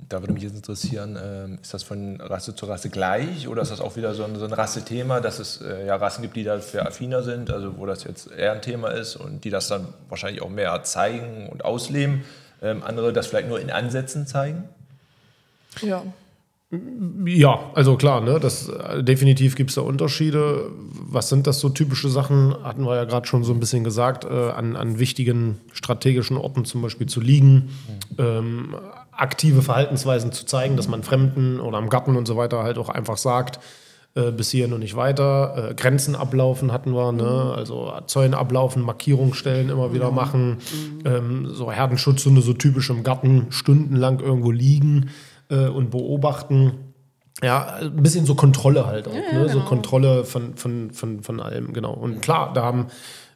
da 0.10 0.22
würde 0.22 0.34
mich 0.34 0.44
jetzt 0.44 0.56
interessieren, 0.56 1.16
äh, 1.16 1.62
ist 1.62 1.74
das 1.74 1.84
von 1.84 2.20
Rasse 2.20 2.56
zu 2.56 2.66
Rasse 2.66 2.90
gleich 2.90 3.48
oder 3.48 3.62
ist 3.62 3.72
das 3.72 3.82
auch 3.82 3.96
wieder 3.96 4.14
so 4.14 4.24
ein, 4.24 4.36
so 4.36 4.46
ein 4.46 4.54
Rassethema, 4.54 5.22
dass 5.22 5.40
es 5.40 5.62
äh, 5.62 5.86
ja 5.86 5.96
Rassen 5.96 6.22
gibt, 6.22 6.36
die 6.36 6.44
dafür 6.44 6.86
affiner 6.86 7.24
sind, 7.24 7.50
also 7.50 7.78
wo 7.78 7.86
das 7.86 8.04
jetzt 8.04 8.32
eher 8.32 8.54
ein 8.54 8.62
Thema 8.62 8.90
ist 8.90 9.16
und 9.16 9.44
die 9.44 9.50
das 9.50 9.68
dann 9.68 9.88
wahrscheinlich 10.10 10.42
auch 10.42 10.50
mehr 10.50 10.84
zeigen 10.84 11.48
und 11.50 11.64
ausleben, 11.64 12.24
ähm, 12.62 12.84
andere 12.84 13.14
das 13.14 13.28
vielleicht 13.28 13.48
nur 13.48 13.60
in 13.60 13.72
Ansätzen 13.72 14.28
zeigen? 14.28 14.64
Ja. 15.82 16.04
Ja, 17.26 17.70
also 17.74 17.98
klar, 17.98 18.22
ne, 18.22 18.40
das, 18.40 18.72
definitiv 19.00 19.56
gibt 19.56 19.72
es 19.72 19.76
da 19.76 19.82
Unterschiede. 19.82 20.72
Was 20.78 21.28
sind 21.28 21.46
das 21.46 21.60
so 21.60 21.68
typische 21.68 22.08
Sachen? 22.08 22.56
Hatten 22.64 22.86
wir 22.86 22.96
ja 22.96 23.04
gerade 23.04 23.28
schon 23.28 23.44
so 23.44 23.52
ein 23.52 23.60
bisschen 23.60 23.84
gesagt, 23.84 24.24
äh, 24.24 24.52
an, 24.52 24.78
an 24.78 24.98
wichtigen 24.98 25.60
strategischen 25.74 26.38
Orten 26.38 26.64
zum 26.64 26.82
Beispiel 26.82 27.08
zu 27.08 27.20
liegen. 27.20 27.54
Mhm. 27.56 27.70
Ähm, 28.20 28.76
aktive 29.12 29.62
Verhaltensweisen 29.62 30.32
zu 30.32 30.46
zeigen, 30.46 30.78
dass 30.78 30.88
man 30.88 31.04
Fremden 31.04 31.60
oder 31.60 31.78
am 31.78 31.90
Garten 31.90 32.16
und 32.16 32.28
so 32.28 32.38
weiter 32.38 32.64
halt 32.64 32.78
auch 32.78 32.90
einfach 32.90 33.18
sagt, 33.18 33.60
äh, 34.14 34.32
bis 34.32 34.52
hierhin 34.52 34.74
und 34.74 34.82
nicht 34.82 34.96
weiter. 34.98 35.70
Äh, 35.70 35.74
Grenzen 35.74 36.16
ablaufen 36.16 36.74
hatten 36.74 36.94
wir, 36.94 37.14
ne? 37.14 37.24
Mhm. 37.24 37.52
also 37.52 37.94
Zäune 38.08 38.38
ablaufen, 38.38 38.82
Markierungsstellen 38.82 39.70
immer 39.70 39.94
wieder 39.94 40.10
mhm. 40.10 40.16
machen, 40.16 40.50
mhm. 40.50 41.02
ähm, 41.06 41.48
so 41.54 41.72
Herdenschutzhunde 41.72 42.42
so 42.42 42.54
typisch 42.54 42.90
im 42.90 43.04
Garten 43.04 43.48
stundenlang 43.52 44.20
irgendwo 44.20 44.52
liegen 44.52 45.12
äh, 45.50 45.68
und 45.68 45.92
beobachten. 45.92 46.94
Ja, 47.42 47.78
ein 47.82 48.04
bisschen 48.04 48.26
so 48.26 48.36
Kontrolle 48.36 48.86
halt 48.86 49.08
auch, 49.08 49.14
ja, 49.14 49.22
ne? 49.22 49.28
genau. 49.32 49.48
so 49.48 49.62
Kontrolle 49.62 50.26
von, 50.26 50.56
von, 50.56 50.92
von, 50.92 51.24
von 51.24 51.40
allem, 51.40 51.72
genau. 51.72 51.94
Und 51.94 52.22
klar, 52.22 52.52
da 52.54 52.64
haben, 52.64 52.88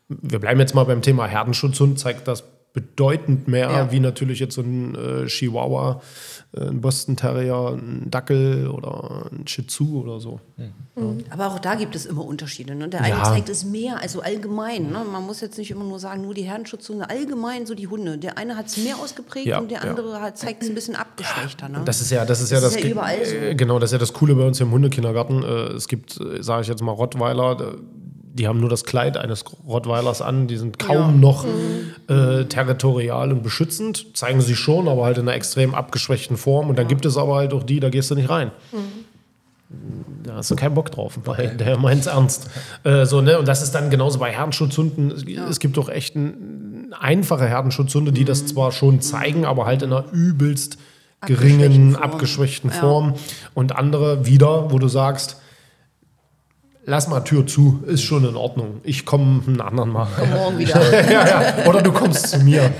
wir 0.09 0.39
bleiben 0.39 0.59
jetzt 0.59 0.75
mal 0.75 0.83
beim 0.83 1.01
Thema 1.01 1.25
Herdenschutzhund, 1.25 1.97
zeigt 1.97 2.27
das 2.27 2.43
bedeutend 2.75 3.47
mehr, 3.47 3.71
ja. 3.71 3.91
wie 3.93 4.01
natürlich 4.01 4.39
jetzt 4.39 4.55
so 4.55 4.61
ein 4.61 4.95
äh, 4.95 5.25
Chihuahua, 5.27 6.01
äh, 6.51 6.59
ein 6.59 6.81
Boston 6.81 7.15
Terrier, 7.15 7.77
ein 7.77 8.11
Dackel 8.11 8.67
oder 8.67 9.31
ein 9.31 9.47
Shih 9.47 9.65
Tzu 9.65 10.01
oder 10.03 10.19
so. 10.19 10.41
Mhm. 10.57 10.73
Ja. 10.97 11.25
Aber 11.29 11.47
auch 11.47 11.59
da 11.59 11.75
gibt 11.75 11.95
es 11.95 12.05
immer 12.05 12.25
Unterschiede. 12.25 12.75
Ne? 12.75 12.89
Der 12.89 12.99
eine 13.01 13.15
ja. 13.15 13.23
zeigt 13.23 13.47
es 13.47 13.63
mehr, 13.63 14.01
also 14.01 14.21
allgemein. 14.21 14.91
Ne? 14.91 15.05
Man 15.09 15.25
muss 15.25 15.39
jetzt 15.39 15.57
nicht 15.57 15.71
immer 15.71 15.85
nur 15.85 15.99
sagen, 15.99 16.21
nur 16.21 16.33
die 16.33 16.43
Herrenschutzhunde, 16.43 17.09
allgemein 17.09 17.65
so 17.65 17.75
die 17.75 17.87
Hunde. 17.87 18.17
Der 18.17 18.37
eine 18.37 18.57
hat 18.57 18.67
es 18.67 18.75
mehr 18.75 18.97
ausgeprägt 18.97 19.57
und 19.57 19.71
der 19.71 19.81
andere 19.81 20.19
hat, 20.19 20.37
zeigt 20.37 20.61
es 20.61 20.69
ein 20.69 20.75
bisschen 20.75 20.97
abgeschwächter. 20.97 21.69
Ne? 21.69 21.81
Das 21.85 22.01
ist 22.01 22.11
ja 22.11 22.25
das, 22.25 22.41
ist 22.41 22.51
das, 22.51 22.59
ja 22.59 22.67
das, 22.67 22.75
ist 22.75 22.83
ja 22.83 22.89
überall 22.89 23.25
so. 23.25 23.35
Äh, 23.35 23.55
genau, 23.55 23.79
das 23.79 23.91
ist 23.91 23.93
ja 23.93 23.99
das 23.99 24.11
Coole 24.11 24.35
bei 24.35 24.45
uns 24.45 24.59
im 24.59 24.71
Hundekindergarten. 24.71 25.43
Äh, 25.43 25.47
es 25.75 25.87
gibt, 25.87 26.19
äh, 26.19 26.43
sage 26.43 26.63
ich 26.63 26.67
jetzt 26.67 26.83
mal, 26.83 26.91
Rottweiler, 26.91 27.77
die 28.35 28.49
haben 28.49 28.59
nur 28.59 28.69
das 28.69 28.83
Kleid 28.83 29.15
eines 29.15 29.45
Rottweilers 29.65 30.21
an, 30.21 30.47
die 30.47 30.57
sind 30.57 30.77
kaum 30.77 31.21
noch 31.21 31.45
äh, 32.09 32.43
territorial 32.43 33.31
und 33.31 33.43
beschützend, 33.43 34.17
zeigen 34.17 34.41
sie 34.41 34.55
schon, 34.55 34.89
aber 34.89 35.05
halt 35.05 35.17
in 35.17 35.27
einer 35.27 35.37
extrem 35.37 35.73
abgeschwächten 35.73 36.35
Form. 36.35 36.69
Und 36.69 36.77
dann 36.77 36.89
gibt 36.89 37.05
es 37.05 37.15
aber 37.15 37.35
halt 37.35 37.53
auch 37.53 37.63
die, 37.63 37.79
da 37.79 37.89
gehst 37.89 38.11
du 38.11 38.15
nicht 38.15 38.29
rein. 38.29 38.51
Da 40.23 40.35
hast 40.35 40.51
du 40.51 40.57
keinen 40.57 40.75
Bock 40.75 40.91
drauf, 40.91 41.17
weil 41.23 41.55
der 41.55 41.77
meint 41.77 42.01
es 42.01 42.07
ernst. 42.07 42.49
Äh, 42.83 43.05
so, 43.05 43.21
ne? 43.21 43.39
Und 43.39 43.47
das 43.47 43.63
ist 43.63 43.71
dann 43.71 43.89
genauso 43.89 44.19
bei 44.19 44.31
Herdenschutzhunden. 44.31 45.11
Es, 45.11 45.23
es 45.23 45.59
gibt 45.59 45.77
doch 45.77 45.87
echt 45.87 46.15
ein, 46.15 46.93
einfache 46.99 47.47
Herdenschutzhunde, 47.47 48.11
die 48.11 48.25
das 48.25 48.45
zwar 48.45 48.73
schon 48.73 48.99
zeigen, 48.99 49.45
aber 49.45 49.65
halt 49.65 49.81
in 49.81 49.93
einer 49.93 50.11
übelst 50.11 50.77
geringen, 51.25 51.95
Abgeschwächten 51.95 51.95
Form. 51.95 52.03
abgeschwächten 52.03 52.69
Ja. 52.69 52.75
Form. 52.75 53.13
Und 53.53 53.75
andere 53.77 54.25
wieder, 54.25 54.71
wo 54.71 54.79
du 54.79 54.89
sagst, 54.89 55.41
lass 56.85 57.07
mal 57.07 57.21
Tür 57.21 57.45
zu, 57.47 57.83
ist 57.85 58.03
schon 58.03 58.25
in 58.27 58.35
Ordnung. 58.35 58.81
Ich 58.83 59.05
komme 59.05 59.41
einen 59.47 59.61
anderen 59.61 59.89
Mal. 59.89 60.07
Morgen 60.33 60.57
wieder. 60.57 60.81
ja, 61.11 61.27
ja. 61.27 61.65
Oder 61.67 61.81
du 61.81 61.91
kommst 61.91 62.27
zu 62.29 62.39
mir. 62.39 62.71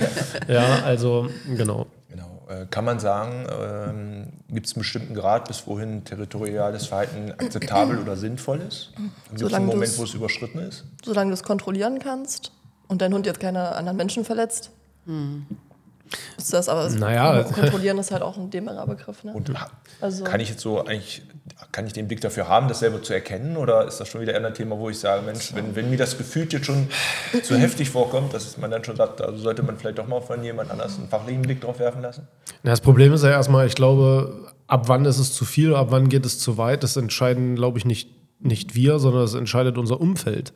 Ja, 0.47 0.83
also 0.83 1.29
genau. 1.55 1.87
Genau. 2.09 2.45
Äh, 2.49 2.65
kann 2.69 2.85
man 2.85 2.99
sagen, 2.99 3.47
ähm, 3.49 4.27
gibt 4.49 4.67
es 4.67 4.73
einen 4.73 4.81
bestimmten 4.81 5.13
Grad, 5.15 5.47
bis 5.47 5.65
wohin 5.67 6.03
territoriales 6.03 6.85
Verhalten 6.87 7.31
akzeptabel 7.31 7.99
oder 7.99 8.15
sinnvoll 8.15 8.61
ist? 8.67 8.91
Gibt 9.31 9.41
es 9.41 9.53
einen 9.53 9.65
Moment, 9.65 9.97
wo 9.97 10.03
es 10.03 10.13
überschritten 10.13 10.59
ist? 10.59 10.85
Solange 11.03 11.31
du 11.31 11.33
es 11.33 11.43
kontrollieren 11.43 11.99
kannst 11.99 12.51
und 12.87 13.01
dein 13.01 13.13
Hund 13.13 13.25
jetzt 13.25 13.39
keine 13.39 13.75
anderen 13.75 13.97
Menschen 13.97 14.23
verletzt. 14.25 14.71
Ist 16.37 16.53
das 16.53 16.69
aber 16.69 16.89
Naja. 16.89 17.43
kontrollieren 17.43 17.97
ist 17.97 18.11
halt 18.11 18.21
auch 18.21 18.37
ein 18.37 18.49
dehnbarer 18.51 18.85
Begriff. 18.85 19.23
Ne? 19.23 19.33
Und 19.33 19.51
Also- 20.01 20.23
kann 20.23 20.39
ich 20.39 20.49
jetzt 20.49 20.61
so 20.61 20.85
eigentlich, 20.85 21.23
kann 21.75 21.85
ich 21.85 21.91
den 21.91 22.07
Blick 22.07 22.21
dafür 22.21 22.47
haben, 22.47 22.69
das 22.69 22.79
selber 22.79 23.03
zu 23.03 23.13
erkennen? 23.13 23.57
Oder 23.57 23.85
ist 23.85 23.97
das 23.97 24.07
schon 24.07 24.21
wieder 24.21 24.33
eher 24.33 24.45
ein 24.45 24.53
Thema, 24.53 24.79
wo 24.79 24.89
ich 24.89 24.97
sage, 24.97 25.23
Mensch, 25.23 25.53
wenn, 25.55 25.75
wenn 25.75 25.89
mir 25.89 25.97
das 25.97 26.17
gefühlt 26.17 26.53
jetzt 26.53 26.67
schon 26.67 26.87
zu 27.43 27.57
heftig 27.57 27.89
vorkommt, 27.89 28.33
dass 28.33 28.57
man 28.57 28.71
dann 28.71 28.81
schon 28.85 28.95
sagt, 28.95 29.21
also 29.21 29.37
sollte 29.37 29.61
man 29.61 29.77
vielleicht 29.77 29.97
doch 29.97 30.07
mal 30.07 30.21
von 30.21 30.41
jemand 30.41 30.71
anders 30.71 30.97
einen 30.97 31.09
fachlichen 31.09 31.41
Blick 31.41 31.59
drauf 31.59 31.79
werfen 31.79 32.01
lassen? 32.01 32.29
Ja, 32.63 32.71
Das 32.71 32.79
Problem 32.79 33.11
ist 33.11 33.25
ja 33.25 33.29
erstmal, 33.31 33.67
ich 33.67 33.75
glaube, 33.75 34.53
ab 34.67 34.87
wann 34.87 35.03
ist 35.03 35.19
es 35.19 35.33
zu 35.33 35.43
viel, 35.43 35.75
ab 35.75 35.87
wann 35.89 36.07
geht 36.07 36.25
es 36.25 36.39
zu 36.39 36.57
weit, 36.57 36.81
das 36.81 36.95
entscheiden, 36.95 37.57
glaube 37.57 37.77
ich, 37.77 37.83
nicht, 37.83 38.09
nicht 38.39 38.73
wir, 38.75 38.97
sondern 38.99 39.23
das 39.23 39.33
entscheidet 39.33 39.77
unser 39.77 39.99
Umfeld. 39.99 40.53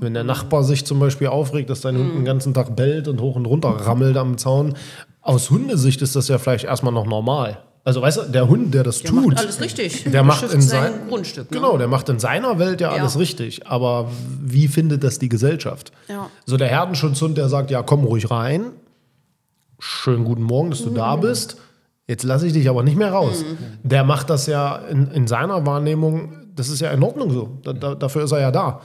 Wenn 0.00 0.14
der 0.14 0.24
Nachbar 0.24 0.64
sich 0.64 0.84
zum 0.84 0.98
Beispiel 0.98 1.28
aufregt, 1.28 1.70
dass 1.70 1.80
dein 1.80 1.96
Hund 1.96 2.12
den 2.16 2.24
ganzen 2.24 2.54
Tag 2.54 2.74
bellt 2.74 3.06
und 3.06 3.20
hoch 3.20 3.36
und 3.36 3.46
runter 3.46 3.68
rammelt 3.68 4.16
am 4.16 4.36
Zaun, 4.36 4.74
aus 5.22 5.50
Hundesicht 5.50 6.02
ist 6.02 6.16
das 6.16 6.26
ja 6.26 6.38
vielleicht 6.38 6.64
erstmal 6.64 6.92
noch 6.92 7.06
normal. 7.06 7.58
Also 7.82 8.02
weißt 8.02 8.16
du, 8.18 8.22
der 8.24 8.46
Hund, 8.48 8.74
der 8.74 8.82
das 8.82 9.00
Der 9.00 9.10
tut, 9.10 9.26
macht 9.28 9.38
alles 9.38 9.60
richtig. 9.60 10.04
der 10.04 10.22
macht 10.22 10.42
in 10.42 10.60
sein 10.60 10.92
sein 10.92 10.92
Grundstück. 11.08 11.50
Ne? 11.50 11.56
Genau, 11.56 11.78
der 11.78 11.88
macht 11.88 12.08
in 12.10 12.18
seiner 12.18 12.58
Welt 12.58 12.80
ja, 12.80 12.94
Ja. 12.94 13.00
alles 13.02 13.18
richtig. 13.18 13.66
Aber 13.66 14.10
wie 14.42 14.68
findet 14.68 15.02
das 15.02 15.18
die 15.18 15.28
Gesellschaft? 15.30 15.90
Ja. 16.08 16.28
So 16.44 16.56
der 16.58 16.68
Herdenschutzhund, 16.68 17.38
der 17.38 17.48
sagt, 17.48 17.70
ja, 17.70 17.82
komm 17.82 18.04
ruhig 18.04 18.30
rein. 18.30 18.72
Schönen 19.78 20.24
guten 20.24 20.42
Morgen, 20.42 20.70
dass 20.70 20.82
du 20.82 20.90
da 20.90 21.16
bist. 21.16 21.56
Jetzt 22.06 22.24
lasse 22.24 22.46
ich 22.46 22.52
dich 22.52 22.68
aber 22.68 22.82
nicht 22.82 22.96
mehr 22.98 23.12
raus. 23.12 23.44
Der 23.82 24.04
macht 24.04 24.28
das 24.28 24.46
ja 24.46 24.76
in, 24.76 25.10
in 25.12 25.26
seiner 25.26 25.64
Wahrnehmung, 25.64 26.32
das 26.54 26.68
ist 26.68 26.80
ja 26.80 26.90
in 26.90 27.02
Ordnung 27.02 27.30
so. 27.30 27.58
Da, 27.62 27.72
da, 27.72 27.94
dafür 27.94 28.24
ist 28.24 28.32
er 28.32 28.40
ja 28.40 28.50
da. 28.50 28.80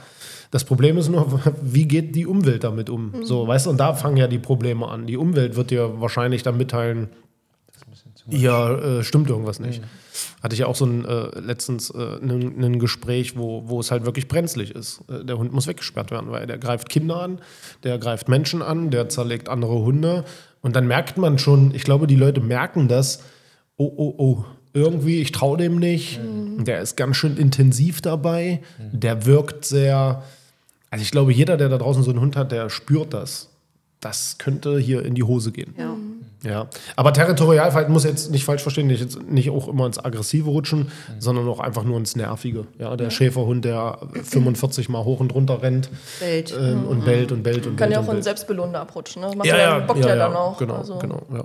Das 0.52 0.64
Problem 0.64 0.96
ist 0.96 1.08
nur, 1.10 1.40
wie 1.62 1.86
geht 1.86 2.14
die 2.14 2.24
Umwelt 2.24 2.64
damit 2.64 2.88
um? 2.88 3.12
So, 3.24 3.46
weißt 3.46 3.66
du, 3.66 3.70
und 3.70 3.78
da 3.78 3.92
fangen 3.94 4.16
ja 4.16 4.26
die 4.28 4.38
Probleme 4.38 4.88
an. 4.88 5.06
Die 5.06 5.16
Umwelt 5.18 5.56
wird 5.56 5.70
dir 5.70 6.00
wahrscheinlich 6.00 6.44
dann 6.44 6.56
mitteilen, 6.56 7.08
hier 8.28 8.98
äh, 9.00 9.04
stimmt 9.04 9.30
irgendwas 9.30 9.60
nicht. 9.60 9.82
Hatte 10.42 10.54
ich 10.54 10.60
ja 10.60 10.66
auch 10.66 10.76
so 10.76 10.84
ein 10.86 11.04
äh, 11.04 11.38
letztens 11.38 11.90
äh, 11.90 12.18
ein, 12.20 12.78
Gespräch, 12.78 13.36
wo, 13.36 13.68
wo 13.68 13.80
es 13.80 13.90
halt 13.90 14.04
wirklich 14.04 14.28
brenzlig 14.28 14.74
ist. 14.74 15.02
Äh, 15.08 15.24
der 15.24 15.38
Hund 15.38 15.52
muss 15.52 15.66
weggesperrt 15.66 16.10
werden, 16.10 16.30
weil 16.30 16.46
der 16.46 16.58
greift 16.58 16.88
Kinder 16.88 17.20
an, 17.20 17.40
der 17.84 17.98
greift 17.98 18.28
Menschen 18.28 18.62
an, 18.62 18.90
der 18.90 19.08
zerlegt 19.08 19.48
andere 19.48 19.80
Hunde. 19.80 20.24
Und 20.62 20.74
dann 20.74 20.86
merkt 20.86 21.16
man 21.16 21.38
schon, 21.38 21.74
ich 21.74 21.84
glaube, 21.84 22.06
die 22.06 22.16
Leute 22.16 22.40
merken 22.40 22.88
das, 22.88 23.22
oh, 23.76 23.92
oh, 23.96 24.14
oh, 24.18 24.44
irgendwie, 24.72 25.20
ich 25.20 25.32
traue 25.32 25.56
dem 25.56 25.78
nicht. 25.78 26.20
Der 26.58 26.80
ist 26.80 26.96
ganz 26.96 27.16
schön 27.16 27.36
intensiv 27.36 28.00
dabei. 28.02 28.62
Der 28.78 29.24
wirkt 29.24 29.64
sehr. 29.64 30.22
Also 30.90 31.02
ich 31.02 31.10
glaube, 31.10 31.32
jeder, 31.32 31.56
der 31.56 31.68
da 31.68 31.78
draußen 31.78 32.02
so 32.02 32.10
einen 32.10 32.20
Hund 32.20 32.36
hat, 32.36 32.52
der 32.52 32.68
spürt 32.68 33.14
das. 33.14 33.50
Das 34.00 34.36
könnte 34.38 34.78
hier 34.78 35.04
in 35.04 35.14
die 35.14 35.22
Hose 35.22 35.52
gehen. 35.52 35.74
Ja. 35.78 35.96
Ja, 36.42 36.68
aber 36.96 37.12
Territorialverhalten 37.12 37.92
muss 37.92 38.04
jetzt 38.04 38.30
nicht 38.30 38.44
falsch 38.44 38.62
verstehen, 38.62 38.86
nicht, 38.86 39.00
jetzt 39.00 39.22
nicht 39.22 39.50
auch 39.50 39.68
immer 39.68 39.86
ins 39.86 39.98
Aggressive 39.98 40.48
rutschen, 40.48 40.92
sondern 41.18 41.48
auch 41.48 41.60
einfach 41.60 41.82
nur 41.82 41.96
ins 41.98 42.14
Nervige. 42.14 42.66
Ja, 42.78 42.96
der 42.96 43.10
Schäferhund, 43.10 43.64
der 43.64 43.98
45 44.22 44.88
Mal 44.88 45.04
hoch 45.04 45.20
und 45.20 45.34
runter 45.34 45.62
rennt 45.62 45.90
Bellt. 46.20 46.54
ähm, 46.58 46.86
und 46.86 47.04
bellt 47.04 47.32
und 47.32 47.42
bellt 47.42 47.66
und 47.66 47.76
Kann 47.76 47.88
bellt. 47.88 47.92
ja 47.92 47.98
auch 48.00 48.04
in 48.04 48.10
bellt. 48.10 48.24
Selbstbelohnender 48.24 48.80
abrutschen. 48.80 49.22
Ne? 49.22 49.28
Das 49.28 49.36
macht 49.36 49.48
ja, 49.48 49.56
ja, 49.56 49.78
ja, 49.78 49.86
bockt 49.86 50.00
ja, 50.00 50.08
ja, 50.08 50.16
ja, 50.16 50.28
dann 50.28 50.36
auch. 50.36 50.58
Genau, 50.58 50.74
also. 50.74 50.98
genau, 50.98 51.22
ja. 51.32 51.44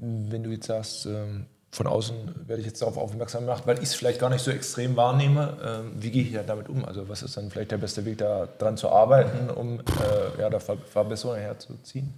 Wenn 0.00 0.44
du 0.44 0.50
jetzt 0.50 0.66
sagst, 0.66 1.06
ähm, 1.06 1.46
von 1.70 1.86
außen 1.86 2.16
werde 2.46 2.60
ich 2.60 2.66
jetzt 2.66 2.80
darauf 2.80 2.96
aufmerksam 2.96 3.42
gemacht, 3.42 3.64
weil 3.66 3.76
ich 3.78 3.84
es 3.84 3.94
vielleicht 3.94 4.20
gar 4.20 4.30
nicht 4.30 4.42
so 4.42 4.50
extrem 4.50 4.96
wahrnehme, 4.96 5.56
ähm, 5.62 5.92
wie 5.96 6.10
gehe 6.10 6.22
ich 6.22 6.30
ja 6.30 6.42
damit 6.42 6.68
um? 6.68 6.84
Also 6.84 7.08
was 7.08 7.22
ist 7.22 7.36
dann 7.36 7.50
vielleicht 7.50 7.72
der 7.72 7.76
beste 7.78 8.04
Weg, 8.04 8.18
da 8.18 8.48
dran 8.58 8.76
zu 8.76 8.88
arbeiten, 8.88 9.50
um 9.50 9.80
äh, 9.80 10.40
ja, 10.40 10.48
da 10.48 10.60
Ver 10.60 10.78
Verbesserungen 10.90 11.40
herzuziehen? 11.40 12.14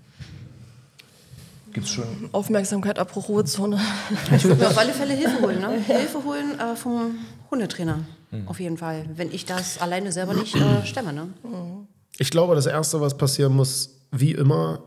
Gibt 1.73 1.87
es 1.87 1.93
schon 1.93 2.05
Aufmerksamkeit, 2.33 2.99
Abbruch, 2.99 3.29
Ruhezone. 3.29 3.79
Ich 4.37 4.45
würde 4.45 4.61
mir 4.61 4.69
auf 4.69 4.79
alle 4.79 4.93
Fälle 4.93 5.15
Hilfe 5.15 5.41
holen. 5.41 5.61
Ne? 5.61 5.81
Hilfe 5.81 6.25
holen 6.25 6.59
äh, 6.59 6.77
vom 6.77 7.19
Hundetrainer. 7.51 8.01
Auf 8.47 8.61
jeden 8.61 8.77
Fall. 8.77 9.07
Wenn 9.17 9.33
ich 9.33 9.45
das 9.45 9.79
alleine 9.79 10.13
selber 10.13 10.35
nicht 10.35 10.55
äh, 10.55 10.61
stemme. 10.85 11.13
Ne? 11.13 11.29
Ich 12.19 12.31
glaube, 12.31 12.55
das 12.55 12.67
Erste, 12.67 13.01
was 13.01 13.17
passieren 13.17 13.55
muss, 13.55 14.01
wie 14.13 14.33
immer, 14.33 14.85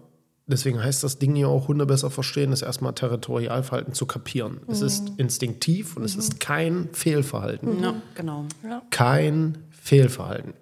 deswegen 0.47 0.81
heißt 0.81 1.03
das 1.03 1.19
Ding 1.19 1.35
ja 1.35 1.47
auch 1.47 1.67
Hunde 1.67 1.85
besser 1.85 2.09
verstehen, 2.09 2.51
ist 2.51 2.61
erstmal 2.61 2.93
Territorialverhalten 2.93 3.93
zu 3.93 4.05
kapieren. 4.05 4.61
Es 4.67 4.81
ist 4.81 5.11
instinktiv 5.17 5.97
und 5.97 6.03
es 6.03 6.15
ist 6.15 6.39
kein 6.39 6.89
Fehlverhalten. 6.93 7.81
Ja, 7.83 7.95
genau. 8.15 8.45
kein 8.91 9.57
Fehlverhalten. 9.71 10.53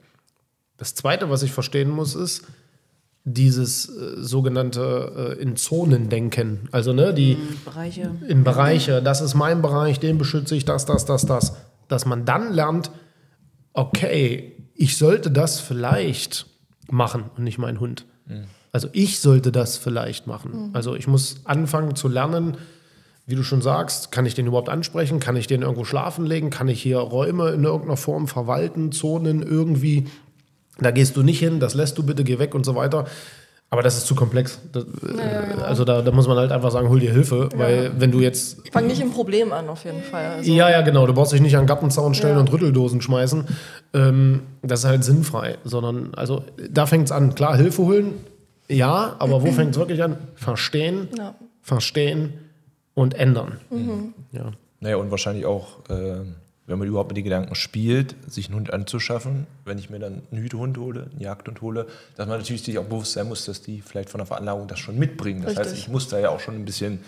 Das 0.78 0.96
Zweite, 0.96 1.30
was 1.30 1.44
ich 1.44 1.52
verstehen 1.52 1.90
muss, 1.92 2.16
ist 2.16 2.44
dieses 3.24 3.88
äh, 3.90 4.16
sogenannte 4.18 5.36
äh, 5.38 5.42
in 5.42 5.56
Zonen 5.56 6.10
denken. 6.10 6.68
Also 6.72 6.94
ne, 6.94 7.14
die 7.14 7.38
Bereiche. 7.66 8.12
in 8.28 8.44
Bereiche, 8.44 9.02
das 9.02 9.22
ist 9.22 9.36
mein 9.36 9.62
Bereich, 9.62 10.00
den 10.00 10.18
beschütze 10.18 10.56
ich, 10.56 10.66
das, 10.66 10.86
das, 10.86 11.06
das, 11.06 11.26
das. 11.26 11.56
Dass 11.88 12.06
man 12.06 12.26
dann 12.26 12.52
lernt, 12.54 12.92
okay, 13.74 14.54
ich 14.74 14.98
sollte 14.98 15.30
das 15.30 15.60
vielleicht 15.60 16.48
machen 16.90 17.26
und 17.38 17.44
nicht 17.44 17.58
mein 17.58 17.80
Hund. 17.80 18.06
Also 18.72 18.88
ich 18.94 19.20
sollte 19.20 19.52
das 19.52 19.78
vielleicht 19.78 20.26
machen. 20.26 20.70
Also 20.74 20.96
ich 20.96 21.08
muss 21.08 21.42
anfangen 21.44 21.96
zu 21.96 22.08
lernen, 22.08 22.58
wie 23.28 23.36
du 23.36 23.44
schon 23.44 23.62
sagst, 23.62 24.12
kann 24.12 24.26
ich 24.26 24.34
den 24.34 24.48
überhaupt 24.48 24.70
ansprechen? 24.70 25.20
Kann 25.20 25.36
ich 25.36 25.48
den 25.48 25.62
irgendwo 25.62 25.84
schlafen 25.84 26.26
legen? 26.26 26.50
Kann 26.50 26.68
ich 26.68 26.82
hier 26.82 26.98
Räume 26.98 27.50
in 27.50 27.64
irgendeiner 27.64 27.98
Form 27.98 28.28
verwalten, 28.28 28.92
Zonen 28.92 29.42
irgendwie? 29.42 30.08
Da 30.82 30.92
gehst 30.92 31.16
du 31.16 31.24
nicht 31.24 31.40
hin, 31.40 31.60
das 31.60 31.74
lässt 31.76 31.98
du 31.98 32.04
bitte, 32.04 32.24
geh 32.24 32.40
weg 32.40 32.54
und 32.56 32.66
so 32.66 32.76
weiter. 32.76 33.06
Aber 33.74 33.82
das 33.84 33.96
ist 33.98 34.06
zu 34.08 34.16
komplex. 34.16 34.60
Das, 34.74 34.84
äh, 34.84 35.62
Also 35.64 35.86
da, 35.86 36.02
da 36.02 36.12
muss 36.12 36.28
man 36.28 36.36
halt 36.38 36.52
einfach 36.52 36.72
sagen, 36.72 36.90
hol 36.90 37.00
dir 37.00 37.14
Hilfe, 37.14 37.48
weil 37.56 37.92
wenn 37.98 38.12
du 38.12 38.20
jetzt 38.20 38.58
Fang 38.70 38.86
nicht 38.86 39.00
im 39.02 39.12
Problem 39.12 39.54
an, 39.54 39.70
auf 39.70 39.86
jeden 39.86 40.04
Fall. 40.04 40.26
Also, 40.26 40.52
ja, 40.52 40.70
ja, 40.70 40.82
genau. 40.82 41.08
Du 41.08 41.14
brauchst 41.14 41.32
dich 41.32 41.40
nicht 41.40 41.56
an 41.56 41.68
Gartenzaun 41.68 42.14
stellen 42.14 42.34
Ja. 42.36 42.40
und 42.42 42.52
Rütteldosen 42.52 43.02
schmeißen. 43.02 43.46
Ähm, 43.94 44.42
das 44.62 44.82
ist 44.82 44.86
halt 44.88 45.06
sinnfrei. 45.06 45.58
Sondern, 45.64 46.14
also, 46.16 46.44
da 46.70 46.86
fängt 46.86 47.06
es 47.06 47.12
an. 47.14 47.34
Klar, 47.34 47.56
Hilfe 47.56 47.84
holen, 47.84 48.16
ja, 48.68 49.16
aber 49.20 49.42
wo 49.42 49.52
fängt 49.54 49.72
es 49.72 49.78
wirklich 49.78 50.04
an? 50.04 50.18
Verstehen, 50.36 51.08
Ja. 51.18 51.36
verstehen 51.62 52.34
und 52.94 53.14
ändern. 53.14 53.54
Ja. 54.34 54.52
Naja, 54.82 54.98
und 54.98 55.12
wahrscheinlich 55.12 55.46
auch, 55.46 55.80
äh, 55.90 56.16
wenn 56.68 56.78
man 56.80 56.88
überhaupt 56.88 57.10
mit 57.10 57.18
den 57.18 57.24
Gedanken 57.24 57.56
spielt, 57.56 58.16
sich 58.32 58.48
einen 58.48 58.56
Hund 58.56 58.72
anzuschaffen, 58.74 59.48
wenn 59.66 59.78
ich 59.78 59.90
mir 59.90 60.00
dann 60.00 60.22
einen 60.32 60.42
Hütehund 60.42 60.78
hole, 60.78 61.10
einen 61.12 61.20
Jagdhund 61.20 61.62
hole, 61.62 61.88
dass 62.16 62.28
man 62.28 62.38
natürlich 62.40 62.64
sich 62.64 62.78
auch 62.78 62.86
bewusst 62.86 63.14
sein 63.14 63.28
muss, 63.28 63.46
dass 63.46 63.62
die 63.62 63.82
vielleicht 63.82 64.10
von 64.10 64.20
der 64.20 64.28
Veranlagung 64.28 64.68
das 64.68 64.80
schon 64.80 64.98
mitbringen. 64.98 65.42
Das 65.42 65.56
heißt, 65.58 65.72
Richtig. 65.72 65.80
ich 65.80 65.90
muss 65.90 66.08
da 66.08 66.20
ja 66.20 66.30
auch 66.30 66.40
schon 66.40 66.56
ein 66.56 66.64
bisschen 66.66 67.00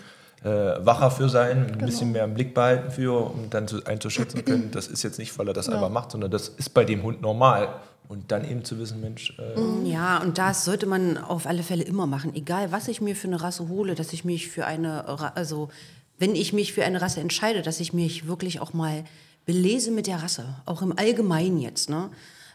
äh, 0.42 0.48
wacher 0.48 1.10
für 1.10 1.28
sein, 1.28 1.72
ein 1.72 1.86
bisschen 1.86 2.12
mehr 2.12 2.24
im 2.24 2.34
Blick 2.34 2.52
behalten 2.52 2.90
für, 2.90 3.30
um 3.30 3.48
dann 3.48 3.66
zu, 3.66 3.82
einzuschätzen 3.86 4.44
können, 4.44 4.70
das 4.72 4.88
ist 4.88 5.02
jetzt 5.02 5.18
nicht, 5.18 5.38
weil 5.38 5.48
er 5.48 5.54
das 5.54 5.68
einfach 5.70 5.88
macht, 5.88 6.10
sondern 6.10 6.30
das 6.30 6.48
ist 6.48 6.74
bei 6.74 6.84
dem 6.84 7.02
Hund 7.02 7.22
normal. 7.22 7.68
Und 8.06 8.30
dann 8.32 8.44
eben 8.46 8.62
zu 8.64 8.78
wissen, 8.78 9.00
Mensch, 9.00 9.34
äh, 9.38 9.88
Ja, 9.88 10.18
und 10.18 10.36
das 10.36 10.66
sollte 10.66 10.84
man 10.84 11.16
auf 11.16 11.46
alle 11.46 11.62
Fälle 11.62 11.84
immer 11.84 12.06
machen. 12.06 12.34
Egal, 12.34 12.70
was 12.70 12.86
ich 12.88 13.00
mir 13.00 13.16
für 13.16 13.28
eine 13.28 13.40
Rasse 13.40 13.66
hole, 13.70 13.94
dass 13.94 14.12
ich 14.12 14.26
mich 14.26 14.48
für 14.48 14.66
eine, 14.66 15.08
Ra- 15.08 15.32
also 15.36 15.70
wenn 16.18 16.34
ich 16.36 16.52
mich 16.52 16.74
für 16.74 16.84
eine 16.84 17.00
Rasse 17.00 17.20
entscheide, 17.22 17.62
dass 17.62 17.80
ich 17.80 17.94
mich 17.94 18.26
wirklich 18.28 18.60
auch 18.60 18.74
mal 18.74 19.04
belese 19.44 19.90
mit 19.90 20.06
der 20.06 20.22
Rasse, 20.22 20.56
auch 20.66 20.82
im 20.82 20.96
Allgemeinen 20.98 21.58
jetzt. 21.58 21.90
Ne? 21.90 22.10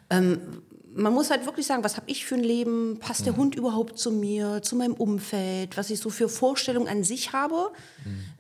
Ähm, 0.10 0.64
man 0.96 1.14
muss 1.14 1.30
halt 1.30 1.46
wirklich 1.46 1.68
sagen, 1.68 1.84
was 1.84 1.98
habe 1.98 2.10
ich 2.10 2.26
für 2.26 2.36
ein 2.36 2.44
Leben? 2.44 2.98
Passt 3.00 3.26
der 3.26 3.36
Hund 3.36 3.56
überhaupt 3.56 4.00
zu 4.00 4.12
mir, 4.12 4.62
zu 4.62 4.76
meinem 4.76 4.94
Umfeld? 4.94 5.78
Was 5.78 5.90
ich 5.90 6.00
so 6.00 6.10
für 6.10 6.30
Vorstellungen 6.30 6.88
an 6.88 7.04
sich 7.04 7.32
habe, 7.32 7.72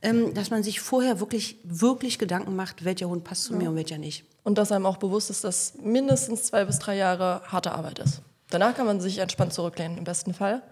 ähm, 0.01 0.33
dass 0.33 0.49
man 0.49 0.63
sich 0.63 0.79
vorher 0.79 1.19
wirklich, 1.19 1.57
wirklich 1.63 2.17
Gedanken 2.17 2.55
macht, 2.55 2.85
welcher 2.85 3.07
Hund 3.07 3.23
passt 3.23 3.45
zu 3.45 3.55
mir 3.55 3.69
und 3.69 3.75
welcher 3.75 3.97
nicht. 3.97 4.25
Und 4.43 4.57
dass 4.57 4.71
einem 4.71 4.85
auch 4.85 4.97
bewusst 4.97 5.29
ist, 5.29 5.43
dass 5.43 5.75
mindestens 5.81 6.43
zwei 6.43 6.65
bis 6.65 6.79
drei 6.79 6.95
Jahre 6.95 7.41
harte 7.45 7.71
Arbeit 7.71 7.99
ist. 7.99 8.21
Danach 8.49 8.75
kann 8.75 8.87
man 8.87 8.99
sich 8.99 9.19
entspannt 9.19 9.53
zurücklehnen, 9.53 9.97
im 9.97 10.03
besten 10.03 10.33
Fall. 10.33 10.63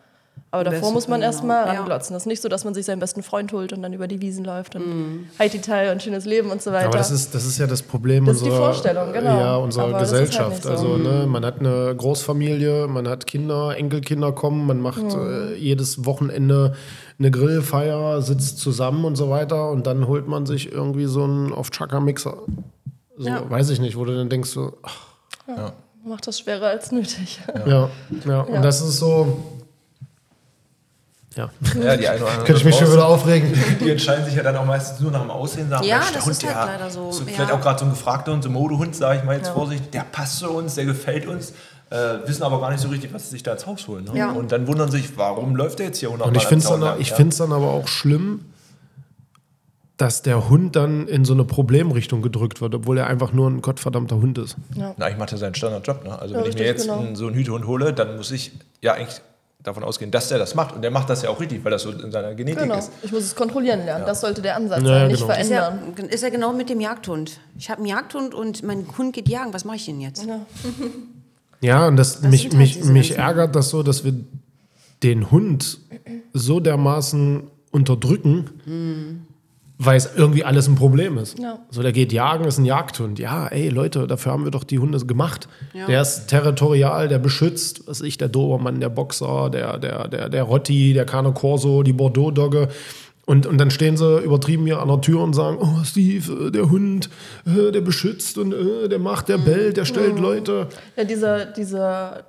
Aber 0.49 0.63
davor 0.63 0.79
besten 0.79 0.93
muss 0.93 1.07
man 1.09 1.19
Fall, 1.19 1.27
erstmal 1.29 1.63
genau. 1.63 1.73
Ja. 1.73 1.79
ranglotzen. 1.81 2.13
Das 2.13 2.23
ist 2.23 2.27
nicht 2.27 2.41
so, 2.41 2.47
dass 2.47 2.63
man 2.63 2.73
sich 2.73 2.85
seinen 2.85 2.99
besten 2.99 3.21
Freund 3.21 3.51
holt 3.51 3.73
und 3.73 3.81
dann 3.81 3.91
über 3.91 4.07
die 4.07 4.21
Wiesen 4.21 4.45
läuft 4.45 4.75
und 4.77 5.27
Haiti 5.37 5.59
Tai 5.59 5.91
und 5.91 6.01
schönes 6.01 6.23
Leben 6.25 6.49
und 6.51 6.61
so 6.61 6.71
weiter. 6.71 6.87
Aber 6.87 6.97
das 6.97 7.11
ist, 7.11 7.35
das 7.35 7.45
ist 7.45 7.57
ja 7.57 7.67
das 7.67 7.81
Problem 7.81 8.25
Das 8.25 8.37
ist 8.37 8.45
die 8.45 8.49
unserer, 8.49 8.65
Vorstellung, 8.65 9.11
genau. 9.11 9.39
ja, 9.39 9.55
unserer 9.57 9.83
Aber 9.83 9.93
halt 9.95 10.03
Gesellschaft. 10.03 10.51
nicht 10.51 10.63
so. 10.63 10.69
Also 10.69 10.97
ne, 10.97 11.25
man 11.27 11.43
hat 11.45 11.59
eine 11.59 11.93
Großfamilie, 11.95 12.87
man 12.87 13.09
hat 13.09 13.27
Kinder, 13.27 13.75
Enkelkinder 13.77 14.31
kommen, 14.31 14.65
man 14.65 14.79
macht 14.79 15.03
Mhm. 15.03 15.09
äh, 15.51 15.53
jedes 15.55 16.05
Wochenende 16.05 16.73
eine 17.19 17.29
Grillfeier, 17.29 18.21
sitzt 18.21 18.59
zusammen 18.59 19.03
und 19.03 19.15
so 19.17 19.29
weiter 19.29 19.69
und 19.71 19.85
dann 19.85 20.07
holt 20.07 20.27
man 20.27 20.45
sich 20.45 20.71
irgendwie 20.71 21.05
so 21.07 21.23
einen 21.25 21.51
auf 21.51 21.71
Chaka-Mixer. 21.71 22.37
So, 23.17 23.27
Ja. 23.27 23.49
weiß 23.49 23.69
ich 23.71 23.81
nicht, 23.81 23.97
wo 23.97 24.05
du 24.05 24.15
dann 24.15 24.29
denkst 24.29 24.49
so, 24.51 24.77
ach, 24.83 25.73
Macht 26.05 26.25
das 26.25 26.39
schwerer 26.39 26.67
als 26.67 26.91
nötig. 26.93 27.39
ja, 27.65 27.89
ja. 28.25 28.41
Und 28.41 28.63
das 28.63 28.79
ist 28.81 28.97
so, 28.97 29.56
ja, 31.37 31.49
Ja, 31.81 31.95
die 31.97 32.07
eine 32.07 32.19
oder 32.21 32.29
andere 32.31 32.45
könnte 32.45 32.59
ich 32.59 32.65
mich 32.65 32.75
schon 32.75 32.91
wieder 32.91 33.05
aufregen. 33.07 33.53
Die 33.79 33.89
entscheiden 33.91 34.25
sich 34.25 34.35
ja 34.35 34.43
dann 34.43 34.55
auch 34.57 34.65
meistens 34.65 34.99
nur 34.99 35.11
nach 35.11 35.21
dem 35.21 35.31
Aussehen. 35.31 35.69
Sagen, 35.69 35.85
Ja, 35.85 35.99
der 35.99 36.11
das 36.15 36.25
Hund, 36.25 36.31
ist 36.31 36.45
halt 36.45 36.55
der, 36.55 36.65
leider 36.77 36.89
so, 36.89 37.11
Vielleicht 37.11 37.39
ja. 37.49 37.53
auch 37.55 37.61
gerade 37.61 37.79
so 37.79 37.85
ein 37.85 37.91
gefragter 37.91 38.31
Hund, 38.33 38.43
so 38.43 38.49
ein 38.49 38.53
Modehund, 38.53 38.95
sage 38.95 39.19
ich 39.19 39.23
mal 39.23 39.35
jetzt 39.37 39.47
Ja. 39.47 39.53
vorsichtig, 39.53 39.91
der 39.91 40.01
passt 40.11 40.39
zu 40.39 40.49
uns, 40.49 40.75
der 40.75 40.85
gefällt 40.85 41.25
uns. 41.27 41.53
Äh, 41.89 41.95
wissen 42.27 42.43
aber 42.43 42.59
gar 42.59 42.71
nicht 42.71 42.81
so 42.81 42.89
richtig, 42.89 43.13
was 43.13 43.23
sie 43.25 43.29
sich 43.29 43.43
da 43.43 43.53
ins 43.53 43.65
Haus 43.65 43.87
holen. 43.87 44.03
Ne? 44.03 44.17
Ja. 44.19 44.31
Und 44.31 44.51
dann 44.51 44.67
wundern 44.67 44.91
sich, 44.91 45.17
warum 45.17 45.55
läuft 45.55 45.79
der 45.79 45.85
jetzt 45.85 45.99
hier 45.99 46.09
100 46.09 46.27
Und 46.27 46.35
ich 46.35 46.45
finde 46.45 46.63
es 46.63 46.69
dann, 46.69 46.81
lang? 46.81 46.99
ich 46.99 47.11
Ja. 47.11 47.17
dann 47.17 47.51
aber 47.53 47.71
auch 47.71 47.87
schlimm, 47.87 48.41
dass 49.95 50.21
der 50.21 50.49
Hund 50.49 50.75
dann 50.75 51.07
in 51.07 51.25
so 51.25 51.33
eine 51.33 51.43
Problemrichtung 51.43 52.21
gedrückt 52.21 52.61
wird, 52.61 52.75
obwohl 52.75 52.97
er 52.99 53.07
einfach 53.07 53.31
nur 53.33 53.49
ein 53.49 53.61
gottverdammter 53.61 54.17
Hund 54.17 54.37
ist. 54.37 54.55
Na, 54.75 55.09
ich 55.09 55.17
mache 55.17 55.31
ja 55.31 55.37
seinen 55.37 55.55
Standardjob. 55.55 56.03
Ne? 56.03 56.19
Also 56.19 56.35
Ja, 56.35 56.41
wenn 56.43 56.49
ich 56.49 56.55
mir 56.57 56.65
jetzt 56.65 56.83
genau. 56.87 56.99
einen, 56.99 57.15
so 57.15 57.25
einen 57.27 57.35
Hütehund 57.35 57.65
hole, 57.65 57.93
dann 57.93 58.15
muss 58.17 58.29
ich 58.31 58.51
ja 58.81 58.93
eigentlich 58.93 59.21
davon 59.67 59.83
ausgehen, 59.83 60.09
dass 60.11 60.29
der 60.29 60.39
das 60.39 60.55
macht. 60.55 60.75
Und 60.75 60.81
der 60.81 60.89
macht 60.91 61.09
das 61.09 61.21
ja 61.21 61.29
auch 61.29 61.39
richtig, 61.39 61.63
weil 61.63 61.71
das 61.71 61.83
so 61.83 61.91
in 61.91 62.11
seiner 62.11 62.33
Genetik 62.33 62.63
Genau. 62.63 62.77
ist. 62.77 62.91
Ich 63.03 63.11
muss 63.11 63.23
es 63.23 63.35
kontrollieren 63.35 63.85
lernen. 63.85 64.05
Das 64.07 64.21
sollte 64.21 64.41
der 64.41 64.55
Ansatz 64.55 64.81
Ja, 64.83 64.89
ja, 64.89 64.99
sein, 64.99 65.07
nicht 65.09 65.21
genau. 65.21 65.33
Ist 65.39 65.49
ja, 65.51 65.61
verändern. 65.71 66.05
ist 66.09 66.23
ja 66.23 66.29
genau 66.29 66.53
mit 66.53 66.69
dem 66.69 66.79
Jagdhund. 66.81 67.39
Ich 67.57 67.69
habe 67.69 67.79
einen 67.79 67.87
Jagdhund 67.87 68.33
und 68.33 68.63
mein 68.63 68.85
Hund 68.97 69.13
geht 69.13 69.29
jagen. 69.29 69.53
Was 69.53 69.65
mache 69.65 69.75
ich 69.77 69.85
denn 69.85 69.99
jetzt? 70.01 70.25
Ja, 71.61 71.87
und 71.87 71.97
das, 71.97 72.21
Das 72.21 72.29
mich, 72.31 72.43
halt 72.45 72.53
mich, 72.53 72.83
mich 72.83 73.17
ärgert 73.17 73.55
das 73.55 73.69
so, 73.69 73.83
dass 73.83 74.03
wir 74.03 74.13
den 75.03 75.29
Hund 75.31 75.79
so 76.33 76.59
dermaßen 76.59 77.43
unterdrücken, 77.71 79.26
weil 79.79 79.97
es 79.97 80.09
irgendwie 80.15 80.43
alles 80.43 80.67
ein 80.67 80.75
Problem 80.75 81.17
ist. 81.17 81.37
Ja. 81.39 81.59
So, 81.69 81.83
der 81.83 81.91
geht 81.91 82.11
jagen, 82.11 82.45
ist 82.45 82.57
ein 82.57 82.65
Jagdhund. 82.65 83.19
Ja, 83.19 83.47
ey, 83.47 83.69
Leute, 83.69 84.07
dafür 84.07 84.31
haben 84.31 84.43
wir 84.43 84.51
doch 84.51 84.63
die 84.63 84.79
Hunde 84.79 84.97
gemacht. 85.05 85.47
Ja. 85.73 85.85
Der 85.85 86.01
ist 86.01 86.27
territorial, 86.27 87.07
der 87.07 87.19
beschützt, 87.19 87.87
was 87.87 88.01
ich, 88.01 88.17
der 88.17 88.29
Dobermann, 88.29 88.79
der 88.79 88.89
Boxer, 88.89 89.49
der, 89.51 89.77
der, 89.77 90.07
der, 90.07 90.29
der 90.29 90.43
Rotti, 90.43 90.93
der 90.93 91.05
Cane 91.05 91.31
Corso, 91.31 91.83
die 91.83 91.93
Bordeaux-Dogge. 91.93 92.69
Und, 93.27 93.45
und 93.45 93.57
dann 93.57 93.71
stehen 93.71 93.97
sie 93.97 94.19
übertrieben 94.19 94.65
hier 94.65 94.81
an 94.81 94.87
der 94.87 95.01
Tür 95.01 95.21
und 95.21 95.33
sagen, 95.33 95.57
oh 95.59 95.83
Steve, 95.83 96.47
äh, 96.47 96.51
der 96.51 96.71
Hund, 96.71 97.09
äh, 97.45 97.71
der 97.71 97.81
beschützt 97.81 98.37
und 98.37 98.53
äh, 98.53 98.87
der 98.87 98.99
macht, 98.99 99.27
der 99.27 99.37
bellt, 99.37 99.77
der 99.77 99.85
stellt 99.85 100.17
Leute. 100.17 100.67
Ja, 100.95 101.03
dieser, 101.03 101.45
dieser, 101.45 102.23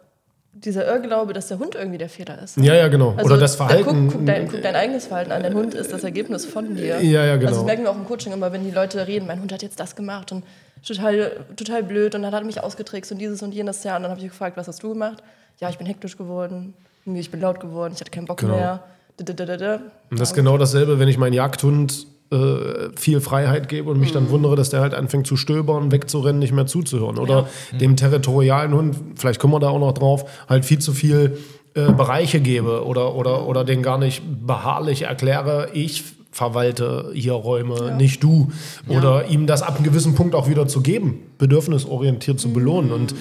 dieser 0.65 0.87
Irrglaube, 0.87 1.33
dass 1.33 1.49
der 1.49 1.59
Hund 1.59 1.75
irgendwie 1.75 1.99
der 1.99 2.09
Fehler 2.09 2.43
ist. 2.43 2.57
Ja, 2.57 2.75
ja, 2.75 2.89
genau. 2.89 3.15
Also, 3.17 3.25
Oder 3.31 3.39
das 3.39 3.57
da 3.57 3.67
Verhalten. 3.67 4.09
Guck, 4.09 4.19
guck, 4.19 4.27
dein, 4.27 4.49
guck 4.49 4.63
dein 4.63 4.75
eigenes 4.75 5.07
Verhalten 5.07 5.33
an. 5.33 5.43
Dein 5.43 5.55
Hund 5.55 5.75
ist 5.75 5.93
das 5.93 6.05
Ergebnis 6.05 6.45
von 6.47 6.75
dir. 6.77 7.01
Ja, 7.01 7.25
ja, 7.25 7.37
genau. 7.37 7.49
Also 7.49 7.61
das 7.61 7.67
merken 7.67 7.83
wir 7.85 7.91
auch 7.91 7.97
im 7.97 8.05
Coaching 8.07 8.33
immer, 8.33 8.53
wenn 8.53 8.65
die 8.65 8.71
Leute 8.71 9.07
reden, 9.07 9.27
mein 9.27 9.41
Hund 9.41 9.53
hat 9.53 9.63
jetzt 9.63 9.79
das 9.81 9.95
gemacht 9.97 10.33
und 10.33 10.45
total, 10.87 11.33
total 11.57 11.83
blöd 11.83 12.15
und 12.15 12.23
dann 12.23 12.33
hat 12.33 12.43
er 12.43 12.47
mich 12.47 12.61
ausgetrickst 12.63 13.13
und 13.13 13.19
dieses 13.19 13.43
und 13.43 13.53
jenes 13.55 13.83
Jahr. 13.85 13.97
Und 13.97 14.03
dann 14.03 14.11
habe 14.11 14.21
ich 14.21 14.29
gefragt, 14.29 14.57
was 14.57 14.69
hast 14.69 14.83
du 14.83 14.91
gemacht? 14.91 15.23
Ja, 15.61 15.69
ich 15.71 15.79
bin 15.79 15.87
hektisch 15.87 16.17
geworden, 16.17 16.75
ich 17.05 17.31
bin 17.31 17.41
laut 17.41 17.61
geworden, 17.61 17.93
ich 17.95 18.01
hatte 18.01 18.11
keinen 18.11 18.27
Bock 18.27 18.39
Genau. 18.39 18.57
mehr. 18.57 18.83
Und 19.19 20.21
das 20.21 20.29
ist 20.31 20.35
genau 20.35 20.59
dasselbe, 20.59 21.01
wenn 21.01 21.09
ich 21.09 21.19
meinen 21.19 21.33
Jagdhund 21.33 22.07
äh, 22.31 22.91
viel 22.97 23.21
Freiheit 23.21 23.69
gebe 23.69 23.91
und 23.91 24.01
mich 24.01 24.13
dann 24.13 24.31
wundere, 24.31 24.57
dass 24.57 24.71
der 24.71 24.81
halt 24.81 24.95
anfängt 24.95 25.27
zu 25.27 25.37
stöbern, 25.37 25.93
wegzurennen, 25.93 26.39
nicht 26.39 26.53
mehr 26.53 26.67
zuzuhören. 26.67 27.19
Oder 27.19 27.49
dem 27.81 27.97
territorialen 27.97 28.75
Hund, 28.75 28.97
vielleicht 29.17 29.41
kommen 29.41 29.55
wir 29.55 29.61
da 29.61 29.69
auch 29.69 29.79
noch 29.79 29.93
drauf, 29.93 30.29
halt 30.49 30.65
viel 30.65 30.79
zu 30.79 30.93
viel 30.93 31.39
äh, 31.75 31.93
Bereiche 31.93 32.41
gebe 32.41 32.85
oder, 32.85 33.15
oder, 33.15 33.47
oder 33.47 33.65
den 33.65 33.83
gar 33.83 33.99
nicht 33.99 34.23
beharrlich 34.47 35.03
erkläre, 35.03 35.71
ich 35.73 36.05
verwalte 36.31 37.11
hier 37.15 37.33
Räume, 37.33 37.97
nicht 37.97 38.23
du. 38.23 38.51
Oder 38.87 39.29
ihm 39.29 39.47
das 39.47 39.63
ab 39.63 39.77
einem 39.77 39.85
gewissen 39.85 40.15
Punkt 40.15 40.35
auch 40.35 40.49
wieder 40.49 40.69
zu 40.69 40.83
geben, 40.83 41.23
bedürfnisorientiert 41.39 42.39
zu 42.39 42.53
belohnen. 42.53 42.93
Und 42.93 43.15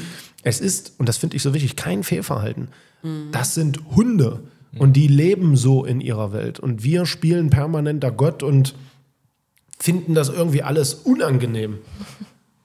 es 0.43 0.59
ist, 0.59 0.93
und 0.99 1.09
das 1.09 1.17
finde 1.17 1.35
ich 1.35 1.41
so 1.41 1.53
wichtig, 1.53 1.75
kein 1.75 2.03
Fehlverhalten. 2.03 2.67
Das 3.31 3.55
sind 3.55 3.79
Hunde. 3.95 4.41
Und 4.77 4.93
die 4.93 5.07
leben 5.07 5.55
so 5.55 5.85
in 5.85 6.01
ihrer 6.01 6.33
Welt. 6.33 6.59
Und 6.59 6.83
wir 6.83 7.05
spielen 7.05 7.49
permanenter 7.49 8.11
Gott 8.11 8.43
und 8.43 8.75
finden 9.79 10.13
das 10.13 10.29
irgendwie 10.29 10.63
alles 10.63 10.93
unangenehm. 10.93 11.79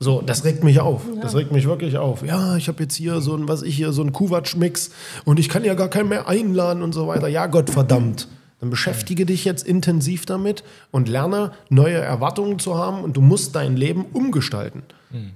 So, 0.01 0.21
das 0.21 0.45
regt 0.45 0.65
mich 0.65 0.81
auf. 0.81 1.03
Das 1.21 1.37
regt 1.37 1.53
mich 1.53 1.67
wirklich 1.67 1.97
auf. 1.97 2.27
Ja, 2.27 2.57
ich 2.57 2.67
habe 2.67 2.83
jetzt 2.83 2.97
hier 2.97 3.21
so 3.21 3.37
ein, 3.37 3.47
was 3.47 3.63
ich 3.63 3.77
hier, 3.77 3.93
so 3.93 4.03
ein 4.03 4.13
Kuwatsch-Mix 4.13 4.91
und 5.25 5.39
ich 5.39 5.49
kann 5.49 5.65
ja 5.65 5.75
gar 5.75 5.89
keinen 5.89 6.09
mehr 6.09 6.27
einladen 6.27 6.83
und 6.83 6.93
so 6.93 7.07
weiter. 7.07 7.29
Ja, 7.29 7.47
Gott 7.47 7.71
verdammt. 7.71 8.27
Dann 8.59 8.71
beschäftige 8.71 9.27
dich 9.27 9.45
jetzt 9.45 9.67
intensiv 9.67 10.27
damit 10.27 10.65
und 10.91 11.09
lerne, 11.09 11.53
neue 11.69 11.99
Erwartungen 11.99 12.59
zu 12.59 12.77
haben 12.77 13.03
und 13.03 13.17
du 13.17 13.21
musst 13.21 13.55
dein 13.55 13.77
Leben 13.77 14.05
umgestalten. 14.13 14.83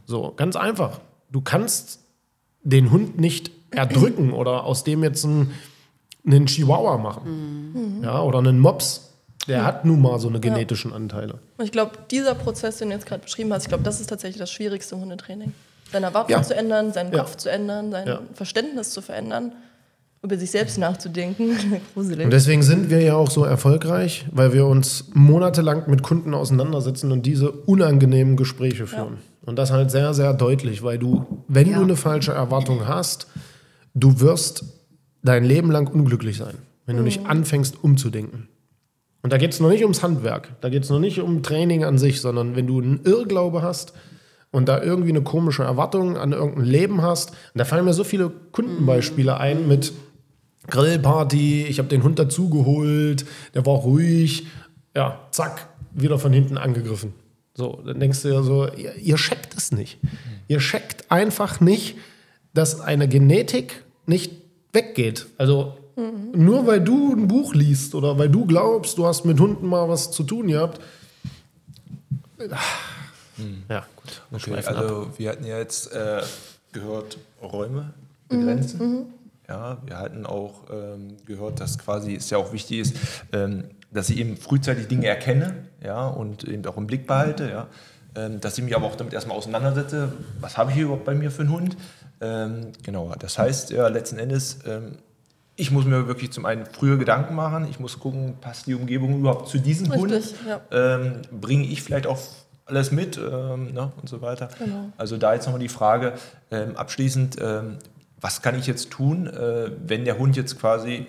So, 0.06 0.32
ganz 0.36 0.56
einfach. 0.56 1.00
Du 1.30 1.40
kannst 1.40 2.00
den 2.62 2.90
Hund 2.90 3.20
nicht 3.20 3.50
erdrücken 3.70 4.32
oder 4.32 4.64
aus 4.64 4.84
dem 4.84 5.02
jetzt 5.02 5.24
einen, 5.24 5.52
einen 6.26 6.46
Chihuahua 6.46 6.98
machen. 6.98 8.00
Ja, 8.02 8.20
oder 8.22 8.38
einen 8.38 8.58
Mops. 8.58 9.12
Der 9.48 9.64
hat 9.64 9.85
nun 9.85 10.00
mal 10.02 10.18
so 10.18 10.28
eine 10.28 10.40
genetischen 10.40 10.92
Anteile. 10.92 11.35
Und 11.56 11.64
ich 11.64 11.72
glaube, 11.72 11.92
dieser 12.11 12.35
Prozess, 12.35 12.78
den 12.78 12.88
du 12.88 12.94
jetzt 12.94 13.06
gerade 13.06 13.22
beschrieben 13.22 13.52
hast, 13.52 13.62
ich 13.64 13.68
glaube, 13.68 13.85
das 13.85 14.00
ist 14.00 14.09
tatsächlich 14.09 14.38
das 14.38 14.50
Schwierigste 14.50 14.94
im 14.96 15.02
Hundetraining. 15.02 15.52
Seine 15.92 16.06
Erwartungen 16.06 16.38
Ja. 16.40 16.42
zu 16.42 16.54
ändern, 16.56 16.92
seinen 16.92 17.12
Ja. 17.12 17.20
Kopf 17.20 17.37
zu 17.37 17.48
ändern, 17.50 17.92
sein 17.92 18.06
Ja. 18.09 18.20
Verständnis 18.35 18.90
zu 18.90 19.02
verändern, 19.02 19.52
über 20.22 20.37
sich 20.37 20.50
selbst 20.50 20.78
nachzudenken. 20.78 21.56
Gruselig. 21.94 22.24
Und 22.24 22.32
deswegen 22.32 22.62
sind 22.62 22.90
wir 22.90 23.00
ja 23.02 23.14
auch 23.14 23.30
so 23.30 23.44
erfolgreich, 23.44 24.26
weil 24.32 24.52
wir 24.52 24.66
uns 24.66 25.04
monatelang 25.14 25.88
mit 25.88 26.02
Kunden 26.02 26.35
auseinandersetzen 26.35 27.12
und 27.12 27.24
diese 27.24 27.52
unangenehmen 27.52 28.37
Gespräche 28.37 28.87
führen. 28.88 29.18
Und 29.44 29.56
das 29.61 29.70
halt 29.70 29.92
sehr, 29.92 30.12
sehr 30.12 30.32
deutlich, 30.35 30.82
weil 30.82 30.98
du, 30.98 31.24
wenn 31.46 31.70
Ja. 31.70 31.76
du 31.78 31.85
eine 31.85 31.94
falsche 31.94 32.32
Erwartung 32.32 32.88
hast, 32.88 33.28
du 33.94 34.18
wirst 34.20 34.64
dein 35.22 35.44
Leben 35.44 35.70
lang 35.70 35.87
unglücklich 35.87 36.37
sein, 36.37 36.54
wenn 36.87 36.96
du 36.96 37.04
nicht 37.04 37.26
anfängst 37.26 37.76
umzudenken. 37.85 38.48
Und 39.26 39.32
da 39.32 39.38
geht 39.38 39.52
es 39.52 39.58
noch 39.58 39.70
nicht 39.70 39.82
ums 39.82 40.04
Handwerk, 40.04 40.50
da 40.60 40.68
geht 40.68 40.84
es 40.84 40.88
noch 40.88 41.00
nicht 41.00 41.18
um 41.18 41.42
Training 41.42 41.82
an 41.82 41.98
sich, 41.98 42.20
sondern 42.20 42.54
wenn 42.54 42.68
du 42.68 42.80
einen 42.80 43.00
Irrglaube 43.02 43.60
hast 43.60 43.92
und 44.52 44.68
da 44.68 44.80
irgendwie 44.80 45.08
eine 45.08 45.22
komische 45.22 45.64
Erwartung 45.64 46.16
an 46.16 46.30
irgendein 46.30 46.64
Leben 46.64 47.02
hast, 47.02 47.32
da 47.56 47.64
fallen 47.64 47.84
mir 47.84 47.92
so 47.92 48.04
viele 48.04 48.30
Kundenbeispiele 48.52 49.36
ein 49.36 49.66
mit 49.66 49.92
Grillparty, 50.68 51.64
ich 51.64 51.80
habe 51.80 51.88
den 51.88 52.04
Hund 52.04 52.20
dazugeholt, 52.20 53.26
der 53.52 53.66
war 53.66 53.74
ruhig, 53.78 54.46
ja, 54.94 55.18
zack, 55.32 55.70
wieder 55.90 56.20
von 56.20 56.32
hinten 56.32 56.56
angegriffen. 56.56 57.12
So, 57.56 57.82
dann 57.84 57.98
denkst 57.98 58.22
du 58.22 58.28
ja 58.28 58.44
so, 58.44 58.68
ihr, 58.76 58.94
ihr 58.94 59.16
checkt 59.16 59.56
es 59.56 59.72
nicht. 59.72 59.98
Ihr 60.46 60.58
checkt 60.58 61.10
einfach 61.10 61.58
nicht, 61.58 61.96
dass 62.54 62.80
eine 62.80 63.08
Genetik 63.08 63.82
nicht 64.06 64.34
weggeht. 64.72 65.26
Also 65.36 65.76
nur 65.96 66.66
weil 66.66 66.80
du 66.82 67.14
ein 67.14 67.26
Buch 67.26 67.54
liest 67.54 67.94
oder 67.94 68.18
weil 68.18 68.28
du 68.28 68.44
glaubst, 68.44 68.98
du 68.98 69.06
hast 69.06 69.24
mit 69.24 69.40
Hunden 69.40 69.66
mal 69.66 69.88
was 69.88 70.11
zu 70.11 70.24
tun 70.24 70.48
gehabt. 70.48 70.80
Ja, 73.68 73.87
gut. 73.96 74.22
wir 74.30 74.38
Okay, 74.38 74.66
ab. 74.66 74.76
also 74.76 75.09
wir 75.16 75.30
hatten 75.30 75.46
ja 75.46 75.59
jetzt 75.59 75.92
äh, 75.92 76.22
gehört, 76.72 77.18
Räume 77.42 77.94
begrenzen. 78.28 79.06
Ja, 79.48 79.78
wir 79.87 79.98
hatten 79.98 80.26
auch 80.26 80.64
ähm, 80.70 81.16
gehört, 81.24 81.61
dass 81.61 81.78
quasi 81.78 82.16
es 82.16 82.30
ja 82.30 82.38
auch 82.38 82.52
wichtig 82.52 82.80
ist, 82.80 82.96
ähm, 83.32 83.64
dass 83.92 84.11
ich 84.11 84.18
eben 84.18 84.37
frühzeitig 84.37 84.88
Dinge 84.88 85.06
erkenne 85.06 85.54
ja, 85.82 86.09
und 86.09 86.44
eben 86.44 86.66
auch 86.66 86.76
im 86.76 86.87
Blick 86.87 87.06
behalte. 87.06 87.48
Ja, 87.48 87.68
ähm, 88.16 88.40
dass 88.40 88.59
ich 88.59 88.64
mich 88.64 88.74
aber 88.74 88.87
auch 88.87 88.96
damit 88.96 89.14
erstmal 89.14 89.37
auseinandersetze, 89.37 90.12
was 90.40 90.59
habe 90.59 90.70
ich 90.70 90.76
hier 90.76 90.87
überhaupt 90.87 91.04
bei 91.04 91.14
mir 91.14 91.30
für 91.30 91.42
einen 91.42 91.52
Hund. 91.52 91.76
Ähm, 92.20 92.72
genau, 92.82 93.14
das 93.18 93.38
heißt 93.38 93.70
ja 93.70 93.88
letzten 93.88 94.18
Endes, 94.18 94.59
ähm, 94.66 94.96
ich 95.57 95.71
muss 95.71 95.85
mir 95.87 96.07
wirklich 96.07 96.33
zum 96.33 96.45
einen 96.45 96.66
früher 96.66 96.99
Gedanken 96.99 97.35
machen, 97.35 97.66
ich 97.69 97.81
muss 97.81 97.99
gucken, 97.99 98.37
passt 98.40 98.66
die 98.66 98.75
Umgebung 98.75 99.19
überhaupt 99.19 99.49
zu 99.49 99.59
diesem 99.59 99.92
Hund? 99.92 100.12
Richtig, 100.12 100.37
ja. 100.47 100.61
ähm, 100.71 101.23
bringe 101.33 101.66
ich 101.66 101.83
vielleicht 101.83 102.07
auch 102.07 102.19
alles 102.66 102.90
mit 102.92 103.16
ähm, 103.16 103.73
ne, 103.73 103.92
und 104.01 104.09
so 104.09 104.21
weiter. 104.21 104.49
Genau. 104.59 104.92
Also 104.97 105.16
da 105.16 105.35
jetzt 105.35 105.47
nochmal 105.47 105.61
die 105.61 105.69
Frage 105.69 106.14
ähm, 106.51 106.77
abschließend, 106.77 107.37
ähm, 107.40 107.79
was 108.21 108.42
kann 108.42 108.59
ich 108.59 108.66
jetzt 108.66 108.90
tun, 108.90 109.27
äh, 109.27 109.71
wenn 109.87 110.05
der 110.05 110.19
Hund 110.19 110.37
jetzt 110.37 110.59
quasi 110.59 111.07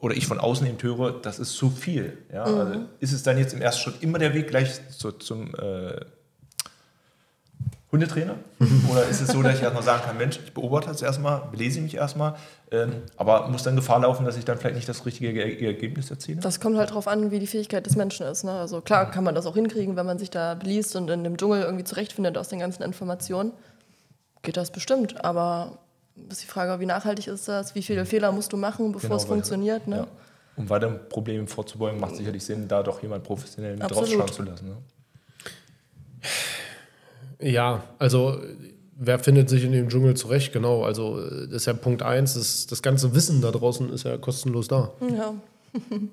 oder 0.00 0.16
ich 0.16 0.26
von 0.26 0.38
außen 0.38 0.66
eben 0.66 0.80
höre, 0.82 1.12
das 1.22 1.38
ist 1.38 1.52
zu 1.52 1.70
viel. 1.70 2.18
Ja? 2.32 2.46
Mhm. 2.46 2.58
Also 2.58 2.80
ist 3.00 3.12
es 3.12 3.22
dann 3.22 3.38
jetzt 3.38 3.54
im 3.54 3.62
ersten 3.62 3.82
Schritt 3.82 4.02
immer 4.02 4.18
der 4.18 4.34
Weg 4.34 4.48
gleich 4.48 4.80
zu, 4.90 5.12
zum 5.12 5.54
äh, 5.54 6.00
Hundetrainer? 7.92 8.36
Oder 8.90 9.06
ist 9.06 9.20
es 9.20 9.28
so, 9.28 9.42
dass 9.42 9.56
ich 9.56 9.62
erstmal 9.62 9.82
sagen 9.82 10.02
kann, 10.04 10.16
Mensch, 10.16 10.40
ich 10.44 10.52
beobachte 10.54 10.88
das 10.88 11.02
erstmal, 11.02 11.42
belese 11.50 11.80
mich 11.82 11.94
erstmal, 11.94 12.34
ähm, 12.70 13.02
aber 13.18 13.48
muss 13.48 13.62
dann 13.62 13.76
Gefahr 13.76 14.00
laufen, 14.00 14.24
dass 14.24 14.36
ich 14.38 14.44
dann 14.46 14.56
vielleicht 14.58 14.76
nicht 14.76 14.88
das 14.88 15.04
richtige 15.04 15.32
Ge- 15.34 15.64
Ergebnis 15.66 16.10
erziele? 16.10 16.40
Das 16.40 16.58
kommt 16.58 16.78
halt 16.78 16.90
drauf 16.92 17.06
an, 17.06 17.30
wie 17.30 17.38
die 17.38 17.46
Fähigkeit 17.46 17.84
des 17.84 17.94
Menschen 17.96 18.26
ist. 18.26 18.44
Ne? 18.44 18.52
Also 18.52 18.80
klar 18.80 19.10
kann 19.10 19.22
man 19.24 19.34
das 19.34 19.44
auch 19.46 19.54
hinkriegen, 19.54 19.94
wenn 19.94 20.06
man 20.06 20.18
sich 20.18 20.30
da 20.30 20.54
beliest 20.54 20.96
und 20.96 21.08
in 21.10 21.22
dem 21.22 21.36
Dschungel 21.36 21.62
irgendwie 21.62 21.84
zurechtfindet 21.84 22.38
aus 22.38 22.48
den 22.48 22.60
ganzen 22.60 22.82
Informationen. 22.82 23.52
Geht 24.40 24.56
das 24.56 24.70
bestimmt, 24.72 25.22
aber 25.24 25.78
ist 26.30 26.42
die 26.42 26.46
Frage, 26.46 26.80
wie 26.80 26.86
nachhaltig 26.86 27.26
ist 27.26 27.46
das, 27.46 27.74
wie 27.74 27.82
viele 27.82 28.06
Fehler 28.06 28.32
musst 28.32 28.52
du 28.52 28.56
machen, 28.56 28.92
bevor 28.92 29.08
Genau, 29.10 29.16
es 29.16 29.22
weil- 29.24 29.28
funktioniert. 29.28 29.86
Ne? 29.86 29.96
Ja. 29.98 30.06
Um 30.56 30.68
weiteren 30.70 30.98
Problemen 31.08 31.46
vorzubeugen, 31.46 32.00
macht 32.00 32.16
sicherlich 32.16 32.44
Sinn, 32.44 32.68
da 32.68 32.82
doch 32.82 33.02
jemand 33.02 33.22
professionell 33.24 33.76
mit 33.76 33.90
draufschauen 33.90 34.28
zu 34.32 34.42
lassen. 34.42 34.68
Ne? 34.68 34.76
Ja, 37.42 37.82
also 37.98 38.36
wer 38.98 39.18
findet 39.18 39.48
sich 39.48 39.64
in 39.64 39.72
dem 39.72 39.88
Dschungel 39.88 40.14
zurecht? 40.14 40.52
Genau, 40.52 40.84
also 40.84 41.18
das 41.46 41.56
ist 41.62 41.66
ja 41.66 41.72
Punkt 41.72 42.02
eins. 42.02 42.34
Das, 42.34 42.66
das 42.66 42.82
ganze 42.82 43.14
Wissen 43.14 43.40
da 43.40 43.50
draußen 43.50 43.92
ist 43.92 44.04
ja 44.04 44.16
kostenlos 44.16 44.68
da. 44.68 44.90
Ja. 45.16 45.34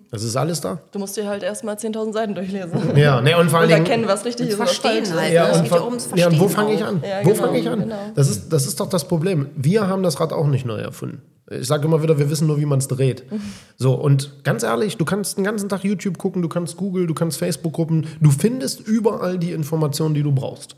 Das 0.10 0.24
ist 0.24 0.38
alles 0.38 0.62
da. 0.62 0.80
Du 0.94 1.00
musst 1.00 1.18
dir 1.18 1.28
halt 1.28 1.44
erstmal 1.44 1.76
10.000 1.76 2.14
Seiten 2.14 2.34
durchlesen. 2.34 2.96
Ja, 2.96 3.20
ne, 3.20 3.38
und 3.38 3.50
vor 3.52 3.60
Dingen. 3.62 3.72
erkennen, 3.74 4.08
was 4.08 4.24
richtig 4.24 4.48
ist 4.48 4.58
was 4.58 4.78
verstehen 4.78 5.14
halt. 5.14 5.34
Ja, 5.34 5.50
Es 5.50 5.58
und, 5.58 5.64
geht 5.64 5.72
ja 5.74 5.78
ver- 5.80 5.86
ums 5.86 6.10
ja, 6.16 6.28
und 6.30 6.40
wo 6.40 6.48
Verstehen 6.48 6.56
fange 6.56 6.74
ich 6.76 6.84
an? 6.86 7.04
Ja, 7.04 7.20
wo 7.26 7.30
genau, 7.32 7.44
fange 7.44 7.60
ich 7.60 7.70
an? 7.70 7.80
genau. 7.82 7.96
Das, 8.16 8.30
ist, 8.30 8.54
das 8.54 8.66
ist 8.68 8.80
doch 8.80 8.88
das 8.88 9.06
Problem. 9.06 9.48
Wir 9.58 9.86
haben 9.88 10.02
das 10.02 10.18
Rad 10.22 10.32
auch 10.32 10.48
nicht 10.48 10.66
neu 10.66 10.78
erfunden. 10.80 11.22
Ich 11.52 11.68
sage 11.68 11.86
immer 11.86 12.02
wieder, 12.02 12.18
wir 12.18 12.30
wissen 12.30 12.48
nur, 12.48 12.58
wie 12.58 12.66
man 12.66 12.80
es 12.80 12.88
dreht. 12.88 13.24
So, 13.78 13.94
und 13.96 14.44
ganz 14.44 14.64
ehrlich, 14.64 14.96
du 14.98 15.04
kannst 15.06 15.38
den 15.38 15.44
ganzen 15.46 15.68
Tag 15.70 15.84
YouTube 15.86 16.18
gucken, 16.18 16.42
du 16.42 16.50
kannst 16.50 16.76
Google, 16.78 17.08
du 17.08 17.14
kannst 17.14 17.38
Facebook-Gruppen, 17.38 18.08
du 18.22 18.30
findest 18.30 18.82
überall 18.82 19.38
die 19.40 19.52
Informationen, 19.52 20.14
die 20.16 20.22
du 20.24 20.32
brauchst. 20.34 20.76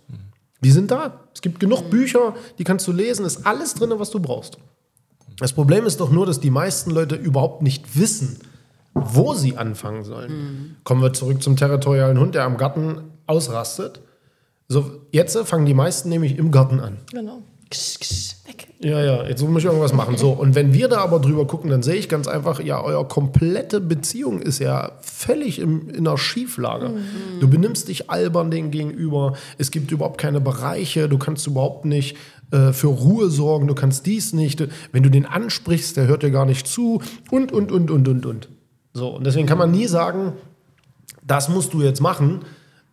Die 0.63 0.71
sind 0.71 0.91
da. 0.91 1.19
Es 1.33 1.41
gibt 1.41 1.59
genug 1.59 1.89
Bücher, 1.89 2.35
die 2.57 2.63
kannst 2.63 2.87
du 2.87 2.91
lesen, 2.91 3.25
ist 3.25 3.45
alles 3.45 3.73
drin, 3.73 3.91
was 3.95 4.11
du 4.11 4.19
brauchst. 4.19 4.57
Das 5.37 5.53
Problem 5.53 5.85
ist 5.85 5.99
doch 5.99 6.11
nur, 6.11 6.25
dass 6.25 6.39
die 6.39 6.51
meisten 6.51 6.91
Leute 6.91 7.15
überhaupt 7.15 7.63
nicht 7.63 7.97
wissen, 7.97 8.39
wo 8.93 9.33
sie 9.33 9.57
anfangen 9.57 10.03
sollen. 10.03 10.77
Kommen 10.83 11.01
wir 11.01 11.13
zurück 11.13 11.41
zum 11.41 11.55
territorialen 11.55 12.19
Hund, 12.19 12.35
der 12.35 12.43
am 12.43 12.57
Garten 12.57 13.01
ausrastet. 13.25 14.01
So, 14.67 15.01
jetzt 15.11 15.37
fangen 15.37 15.65
die 15.65 15.73
meisten 15.73 16.09
nämlich 16.09 16.37
im 16.37 16.51
Garten 16.51 16.79
an. 16.79 16.97
Genau. 17.11 17.41
Ksch, 17.71 17.99
ksch, 17.99 18.35
weg. 18.47 18.67
Ja, 18.79 19.01
ja, 19.01 19.27
jetzt 19.27 19.41
muss 19.41 19.59
ich 19.59 19.65
irgendwas 19.65 19.93
machen. 19.93 20.17
So, 20.17 20.31
und 20.31 20.55
wenn 20.55 20.73
wir 20.73 20.87
da 20.87 20.97
aber 20.97 21.19
drüber 21.19 21.47
gucken, 21.47 21.69
dann 21.69 21.83
sehe 21.83 21.95
ich 21.95 22.09
ganz 22.09 22.27
einfach, 22.27 22.59
ja, 22.59 22.83
eure 22.83 23.05
komplette 23.05 23.79
Beziehung 23.79 24.41
ist 24.41 24.59
ja 24.59 24.91
völlig 25.01 25.59
im, 25.59 25.89
in 25.89 26.05
einer 26.07 26.17
Schieflage. 26.17 26.91
Du 27.39 27.49
benimmst 27.49 27.87
dich 27.87 28.09
albern 28.09 28.51
denen 28.51 28.69
gegenüber, 28.71 29.33
es 29.57 29.71
gibt 29.71 29.91
überhaupt 29.91 30.19
keine 30.19 30.41
Bereiche, 30.41 31.07
du 31.07 31.17
kannst 31.17 31.47
überhaupt 31.47 31.85
nicht 31.85 32.17
äh, 32.51 32.73
für 32.73 32.87
Ruhe 32.87 33.29
sorgen, 33.29 33.67
du 33.67 33.75
kannst 33.75 34.05
dies 34.05 34.33
nicht. 34.33 34.67
Wenn 34.91 35.03
du 35.03 35.09
den 35.09 35.25
ansprichst, 35.25 35.95
der 35.95 36.07
hört 36.07 36.23
dir 36.23 36.31
gar 36.31 36.45
nicht 36.45 36.67
zu 36.67 37.01
und, 37.29 37.51
und, 37.51 37.71
und, 37.71 37.89
und, 37.89 38.07
und, 38.07 38.25
und. 38.25 38.49
So, 38.93 39.15
und 39.15 39.25
deswegen 39.25 39.47
kann 39.47 39.57
man 39.57 39.71
nie 39.71 39.87
sagen, 39.87 40.33
das 41.25 41.47
musst 41.47 41.73
du 41.73 41.81
jetzt 41.81 42.01
machen, 42.01 42.41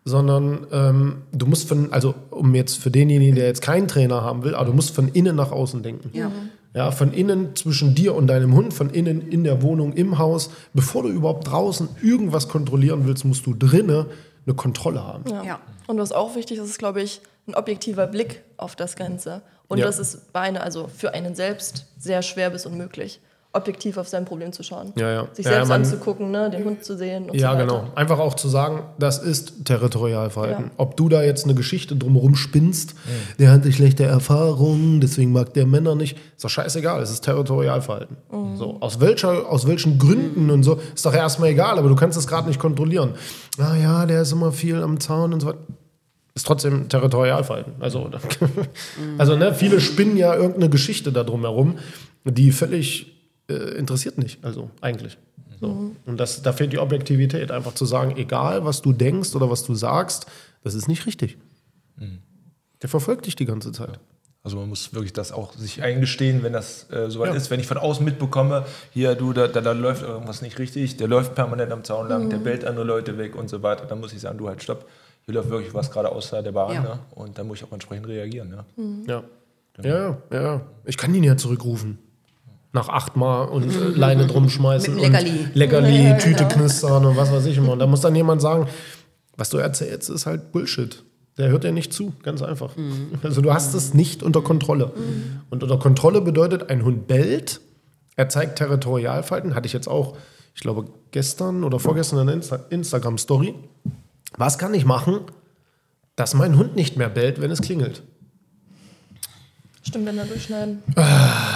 sondern 0.05 0.67
ähm, 0.71 1.15
du 1.33 1.47
musst 1.47 1.69
von, 1.69 1.93
also 1.93 2.15
um 2.39 2.55
jetzt 2.55 2.79
für 2.79 2.91
denjenigen, 2.91 3.35
der 3.35 3.47
jetzt 3.47 3.63
keinen 3.63 3.89
Trainer 3.89 4.23
haben 4.23 4.45
will, 4.45 4.55
aber 4.55 4.67
du 4.67 4.73
musst 4.73 4.95
von 4.95 5.09
innen 5.09 5.37
nach 5.37 5.53
außen 5.53 5.83
denken. 5.83 6.11
Ja. 6.13 6.31
Ja, 6.75 6.91
von 6.91 7.13
innen 7.13 7.57
zwischen 7.57 7.95
dir 7.95 8.15
und 8.15 8.27
deinem 8.27 8.55
Hund, 8.55 8.73
von 8.75 8.91
innen 8.91 9.27
in 9.29 9.43
der 9.43 9.63
Wohnung, 9.63 9.95
im 9.95 10.19
Haus. 10.19 10.51
Bevor 10.75 11.03
du 11.03 11.09
überhaupt 11.09 11.51
draußen 11.51 11.89
irgendwas 12.03 12.49
kontrollieren 12.49 13.07
willst, 13.07 13.25
musst 13.25 13.47
du 13.47 13.55
drinnen 13.55 14.07
eine 14.47 14.55
Kontrolle 14.55 15.03
haben. 15.03 15.25
Ja. 15.31 15.43
Ja. 15.43 15.61
Und 15.87 15.99
was 15.99 16.13
auch 16.13 16.37
wichtig 16.37 16.59
ist, 16.59 16.69
ist, 16.69 16.79
glaube 16.79 17.03
ich, 17.03 17.21
ein 17.49 17.55
objektiver 17.55 18.07
Blick 18.07 18.43
auf 18.59 18.77
das 18.77 18.97
Ganze. 18.97 19.43
Und 19.67 19.79
Ja. 19.79 19.87
das 19.87 19.99
ist 19.99 20.33
bei 20.33 20.41
einer, 20.41 20.63
also 20.63 20.89
für 20.89 21.15
einen 21.15 21.35
selbst 21.35 21.87
sehr 21.99 22.23
schwer 22.23 22.51
bis 22.51 22.67
unmöglich, 22.67 23.21
objektiv 23.59 23.97
auf 23.99 24.09
sein 24.09 24.25
Problem 24.25 24.53
zu 24.53 24.63
schauen. 24.63 24.93
Ja, 24.97 25.11
ja. 25.11 25.29
Sich 25.33 25.45
Ja, 25.45 25.53
selbst 25.53 25.69
man- 25.69 25.83
anzugucken, 25.83 26.31
ne? 26.31 26.49
den 26.51 26.65
Hund 26.65 26.85
zu 26.85 26.97
sehen 26.97 27.29
und 27.29 27.39
Ja, 27.39 27.53
so 27.53 27.59
genau. 27.59 27.85
Einfach 27.95 28.19
auch 28.19 28.35
zu 28.35 28.49
sagen, 28.49 28.85
das 28.99 29.19
ist 29.19 29.65
Territorialverhalten. 29.67 30.65
Ja. 30.67 30.71
Ob 30.77 30.97
du 30.97 31.09
da 31.09 31.23
jetzt 31.23 31.45
eine 31.45 31.55
Geschichte 31.55 31.97
drumherum 31.97 32.35
spinnst, 32.37 32.95
der 33.39 33.51
hatte 33.51 33.71
schlechte 33.73 34.05
Erfahrungen, 34.05 35.01
deswegen 35.01 35.33
mag 35.33 35.53
der 35.55 35.67
Männer 35.67 35.95
nicht, 35.95 36.17
ist 36.37 36.45
doch 36.45 36.51
scheißegal, 36.51 37.03
es 37.03 37.11
ist 37.11 37.23
Territorialverhalten. 37.25 38.17
So, 38.57 38.77
aus, 38.81 39.01
welcher, 39.01 39.49
aus 39.49 39.67
welchen 39.67 39.99
Gründen 39.99 40.51
und 40.51 40.63
so, 40.63 40.81
ist 40.95 41.05
doch 41.05 41.15
erstmal 41.15 41.51
egal, 41.51 41.79
aber 41.79 41.89
du 41.89 41.97
kannst 41.97 42.17
es 42.19 42.27
gerade 42.27 42.49
nicht 42.49 42.59
kontrollieren. 42.61 43.15
Ah 43.59 43.75
ja, 43.77 44.07
der 44.07 44.23
ist 44.23 44.33
immer 44.33 44.53
viel 44.53 44.83
am 44.83 45.01
Zaun 45.01 45.33
und 45.35 45.41
so 45.41 45.49
weiter. 45.49 45.59
Ist 46.35 46.47
trotzdem 46.47 46.89
Territorialverhalten. 46.89 47.73
Also, 47.81 48.09
also 49.19 49.35
ne, 49.35 49.53
viele 49.55 49.81
spinnen 49.81 50.17
ja 50.17 50.35
irgendeine 50.37 50.69
Geschichte 50.71 51.11
da 51.11 51.25
drumherum, 51.25 51.79
die 52.25 52.53
völlig 52.53 53.18
äh, 53.49 53.55
interessiert 53.79 54.19
nicht, 54.19 54.45
also 54.45 54.71
eigentlich. 54.81 55.19
So. 55.61 55.93
Und 56.07 56.19
das, 56.21 56.43
da 56.43 56.53
fehlt 56.53 56.73
die 56.73 56.79
Objektivität, 56.79 57.51
einfach 57.51 57.75
zu 57.75 57.85
sagen, 57.85 58.17
egal 58.17 58.65
was 58.65 58.81
du 58.81 58.93
denkst 58.93 59.35
oder 59.35 59.51
was 59.51 59.65
du 59.65 59.75
sagst, 59.75 60.27
das 60.63 60.75
ist 60.75 60.87
nicht 60.87 61.05
richtig. 61.07 61.37
Der 62.81 62.89
verfolgt 62.89 63.27
dich 63.27 63.35
die 63.35 63.45
ganze 63.45 63.73
Zeit. 63.73 63.99
Also 64.45 64.57
man 64.57 64.69
muss 64.69 64.95
wirklich 64.95 65.13
das 65.13 65.33
auch 65.33 65.53
sich 65.55 65.83
eingestehen, 65.83 66.45
wenn 66.45 66.53
das 66.53 66.89
äh, 66.91 67.11
soweit 67.11 67.31
Ja. 67.31 67.35
ist. 67.35 67.51
Wenn 67.51 67.59
ich 67.59 67.67
von 67.67 67.77
außen 67.77 68.05
mitbekomme, 68.05 68.67
hier, 68.93 69.17
du, 69.17 69.33
da, 69.33 69.49
da, 69.49 69.61
da 69.61 69.73
läuft 69.73 70.03
irgendwas 70.03 70.43
nicht 70.43 70.61
richtig, 70.61 70.97
der 70.97 71.09
läuft 71.09 71.35
permanent 71.35 71.73
am 71.73 71.83
Zaun 71.83 72.09
lang, 72.09 72.31
der 72.31 72.39
bellt 72.39 72.65
andere 72.65 72.85
Leute 72.87 73.19
weg 73.19 73.35
und 73.35 73.51
so 73.51 73.63
weiter, 73.65 73.85
dann 73.87 73.99
muss 73.99 74.13
ich 74.13 74.21
sagen, 74.21 74.39
du 74.39 74.47
halt 74.49 74.63
stopp, 74.63 74.89
hier 75.25 75.35
läuft 75.35 75.51
wirklich 75.51 75.75
was 75.75 75.91
gerade 75.91 76.11
außer 76.13 76.41
der 76.45 76.53
Bahn 76.53 76.73
Ja. 76.73 76.83
ne? 76.83 76.99
und 77.17 77.37
dann 77.37 77.49
muss 77.49 77.59
ich 77.59 77.65
auch 77.65 77.73
entsprechend 77.73 78.07
reagieren. 78.07 78.55
Ja. 78.57 78.65
Ja. 79.09 79.25
Ja, 79.83 80.19
ja, 80.31 80.41
ja. 80.43 80.61
Ich 80.85 80.97
kann 80.97 81.13
ihn 81.15 81.25
ja 81.25 81.37
zurückrufen. 81.37 81.99
Nach 82.73 82.89
achtmal 82.89 83.49
und 83.49 83.71
äh, 83.71 83.89
Leine 83.89 84.27
drum 84.27 84.49
schmeißen. 84.49 84.95
Mit 84.95 85.03
dem 85.03 85.07
und 85.07 85.13
Leckerli. 85.13 85.49
Leckerli, 85.55 86.05
Ja, 86.09 86.19
Tüte 86.19 86.45
genau. 86.45 86.49
knistern 86.55 87.05
und 87.07 87.17
was 87.17 87.33
weiß 87.33 87.47
ich 87.47 87.57
immer. 87.57 87.73
Und 87.73 87.79
da 87.79 87.87
muss 87.87 88.03
dann 88.03 88.15
jemand 88.15 88.43
sagen, 88.43 88.67
was 89.37 89.49
du 89.51 89.57
erzählst, 89.59 90.11
ist 90.11 90.27
halt 90.27 90.53
Bullshit. 90.53 91.03
Der 91.39 91.49
hört 91.49 91.63
dir 91.65 91.73
nicht 91.73 91.93
zu, 91.93 92.13
ganz 92.23 92.43
einfach. 92.43 92.73
Also 93.23 93.41
du 93.41 93.55
hast 93.55 93.73
es 93.75 93.95
nicht 93.95 94.25
unter 94.25 94.43
Kontrolle. 94.43 94.93
Und 95.51 95.63
unter 95.63 95.79
Kontrolle 95.79 96.21
bedeutet, 96.21 96.69
ein 96.69 96.85
Hund 96.85 97.07
bellt, 97.07 97.61
er 98.17 98.29
zeigt 98.29 98.59
Territorialverhalten, 98.59 99.55
hatte 99.55 99.67
ich 99.67 99.73
jetzt 99.73 99.87
auch, 99.87 100.17
ich 100.55 100.61
glaube, 100.61 100.87
gestern 101.13 101.63
oder 101.63 101.79
vorgestern 101.79 102.19
in 102.19 102.27
der 102.27 102.35
Insta 102.35 102.57
Instagram-Story. 102.71 103.55
Was 104.37 104.59
kann 104.59 104.75
ich 104.75 104.85
machen, 104.85 105.21
dass 106.17 106.35
mein 106.35 106.59
Hund 106.59 106.75
nicht 106.75 106.97
mehr 106.97 107.09
bellt, 107.09 107.41
wenn 107.41 107.53
es 107.53 107.63
klingelt? 107.63 108.03
Stimmbänder 109.89 110.25
durchschneiden. 110.25 110.83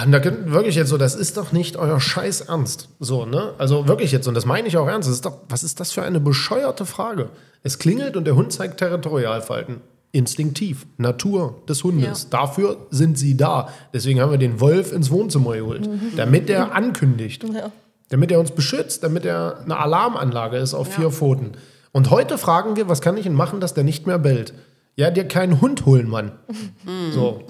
Und 0.05 0.13
da 0.13 0.19
könnt- 0.21 0.51
wirklich 0.51 0.75
jetzt 0.75 0.89
so, 0.89 0.99
das 0.99 1.15
ist 1.15 1.37
doch 1.37 1.53
nicht 1.53 1.77
euer 1.77 2.01
Scheiß 2.01 2.43
Ernst. 2.43 2.89
So, 2.99 3.25
ne? 3.27 3.53
Also 3.59 3.87
wirklich 3.89 4.11
jetzt, 4.13 4.27
und 4.29 4.35
das 4.35 4.45
meine 4.47 4.67
ich 4.69 4.77
auch 4.77 4.89
ernst. 4.89 5.09
Das 5.09 5.15
ist 5.15 5.25
doch, 5.25 5.39
was 5.49 5.63
ist 5.63 5.79
das 5.81 5.93
für 5.93 6.03
eine 6.03 6.19
bescheuerte 6.21 6.85
Frage? 6.87 7.29
Es 7.63 7.79
klingelt 7.79 8.17
und 8.17 8.25
der 8.25 8.35
Hund 8.35 8.53
zeigt 8.53 8.79
Territorialverhalten. 8.79 9.77
Instinktiv. 10.15 10.85
Natur 10.99 11.63
des 11.69 11.85
Hundes. 11.85 12.29
Dafür 12.29 12.77
sind 12.91 13.17
sie 13.17 13.37
da. 13.37 13.69
Deswegen 13.95 14.21
haben 14.21 14.31
wir 14.31 14.37
den 14.39 14.61
Wolf 14.61 14.93
ins 14.93 15.11
Wohnzimmer 15.11 15.55
geholt. 15.57 15.89
Damit 16.17 16.51
er 16.51 16.75
ankündigt. 16.75 17.45
Ja. 17.45 17.71
Damit 18.11 18.31
er 18.31 18.39
uns 18.41 18.51
beschützt, 18.51 19.03
damit 19.05 19.25
er 19.25 19.61
eine 19.65 19.79
Alarmanlage 19.79 20.59
ist 20.59 20.75
auf 20.75 20.89
vier 20.93 21.11
Pfoten. 21.11 21.53
Und 21.93 22.11
heute 22.11 22.37
fragen 22.37 22.77
wir, 22.77 22.89
was 22.91 23.01
kann 23.01 23.17
ich 23.17 23.23
denn 23.23 23.33
machen, 23.33 23.61
dass 23.61 23.73
der 23.73 23.85
nicht 23.85 24.07
mehr 24.07 24.19
bellt? 24.19 24.53
Ja, 24.97 25.11
dir 25.11 25.25
keinen 25.25 25.63
Hund 25.63 25.87
holen, 25.87 26.09
Mann. 26.11 26.33
So. 27.15 27.43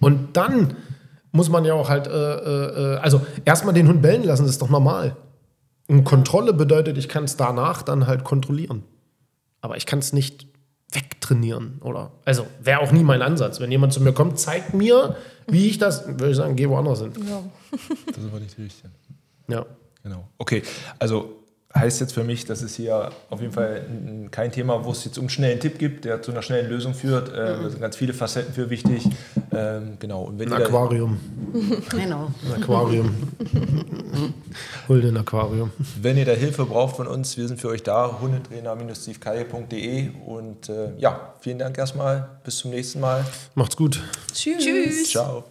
Und 0.00 0.36
dann 0.36 0.76
muss 1.32 1.48
man 1.48 1.64
ja 1.64 1.74
auch 1.74 1.88
halt, 1.88 2.06
äh, 2.06 2.10
äh, 2.10 2.94
äh, 2.94 2.96
also 2.98 3.24
erstmal 3.44 3.74
den 3.74 3.88
Hund 3.88 4.02
bellen 4.02 4.24
lassen, 4.24 4.42
das 4.42 4.52
ist 4.52 4.62
doch 4.62 4.70
normal. 4.70 5.16
Und 5.88 6.04
Kontrolle 6.04 6.52
bedeutet, 6.52 6.98
ich 6.98 7.08
kann 7.08 7.24
es 7.24 7.36
danach 7.36 7.82
dann 7.82 8.06
halt 8.06 8.24
kontrollieren. 8.24 8.82
Aber 9.60 9.76
ich 9.76 9.86
kann 9.86 9.98
es 9.98 10.12
nicht 10.12 10.46
wegtrainieren, 10.92 11.80
oder? 11.82 12.12
Also 12.24 12.46
wäre 12.60 12.80
auch 12.80 12.92
nie 12.92 13.04
mein 13.04 13.22
Ansatz. 13.22 13.60
Wenn 13.60 13.70
jemand 13.70 13.92
zu 13.92 14.00
mir 14.00 14.12
kommt, 14.12 14.38
zeigt 14.38 14.74
mir, 14.74 15.16
wie 15.46 15.68
ich 15.68 15.78
das, 15.78 16.06
würde 16.06 16.30
ich 16.30 16.36
sagen, 16.36 16.56
geh 16.56 16.68
woanders 16.68 17.00
hin. 17.00 17.12
Ja. 17.28 17.42
Das 18.06 18.18
ist 18.18 18.28
aber 18.28 18.40
nicht 18.40 18.58
richtig. 18.58 18.90
Ja. 19.48 19.66
Genau. 20.02 20.28
Okay, 20.38 20.62
also 21.00 21.42
heißt 21.78 22.00
jetzt 22.00 22.12
für 22.14 22.24
mich, 22.24 22.44
dass 22.44 22.62
es 22.62 22.74
hier 22.74 23.10
auf 23.30 23.40
jeden 23.40 23.52
Fall 23.52 23.84
kein 24.30 24.52
Thema, 24.52 24.84
wo 24.84 24.92
es 24.92 25.04
jetzt 25.04 25.18
um 25.18 25.22
einen 25.22 25.30
schnellen 25.30 25.60
Tipp 25.60 25.78
gibt, 25.78 26.04
der 26.04 26.22
zu 26.22 26.30
einer 26.32 26.42
schnellen 26.42 26.68
Lösung 26.68 26.94
führt. 26.94 27.28
Äh, 27.28 27.56
Da 27.62 27.70
sind 27.70 27.80
ganz 27.80 27.96
viele 27.96 28.12
Facetten 28.12 28.54
für 28.54 28.70
wichtig. 28.70 29.06
Ähm, 29.52 29.96
genau. 29.98 30.22
Und 30.24 30.38
wenn 30.38 30.52
Ein 30.52 30.62
Aquarium. 30.62 31.18
Genau. 31.90 32.30
Ein 32.54 32.62
Aquarium. 32.62 33.14
Hol 34.88 35.00
dir 35.00 35.08
ein 35.08 35.16
Aquarium. 35.16 35.70
Wenn 36.00 36.16
ihr 36.16 36.24
da 36.24 36.32
Hilfe 36.32 36.64
braucht 36.64 36.96
von 36.96 37.06
uns, 37.06 37.36
wir 37.36 37.48
sind 37.48 37.60
für 37.60 37.68
euch 37.68 37.82
da, 37.82 38.18
hundetrainer-stevekaye.de 38.20 40.10
und 40.26 40.68
äh, 40.68 40.90
ja, 40.98 41.34
vielen 41.40 41.58
Dank 41.58 41.76
erstmal, 41.78 42.28
bis 42.44 42.58
zum 42.58 42.70
nächsten 42.70 43.00
Mal. 43.00 43.24
Macht's 43.54 43.76
gut. 43.76 44.02
Tschüss. 44.32 45.10
Ciao. 45.10 45.44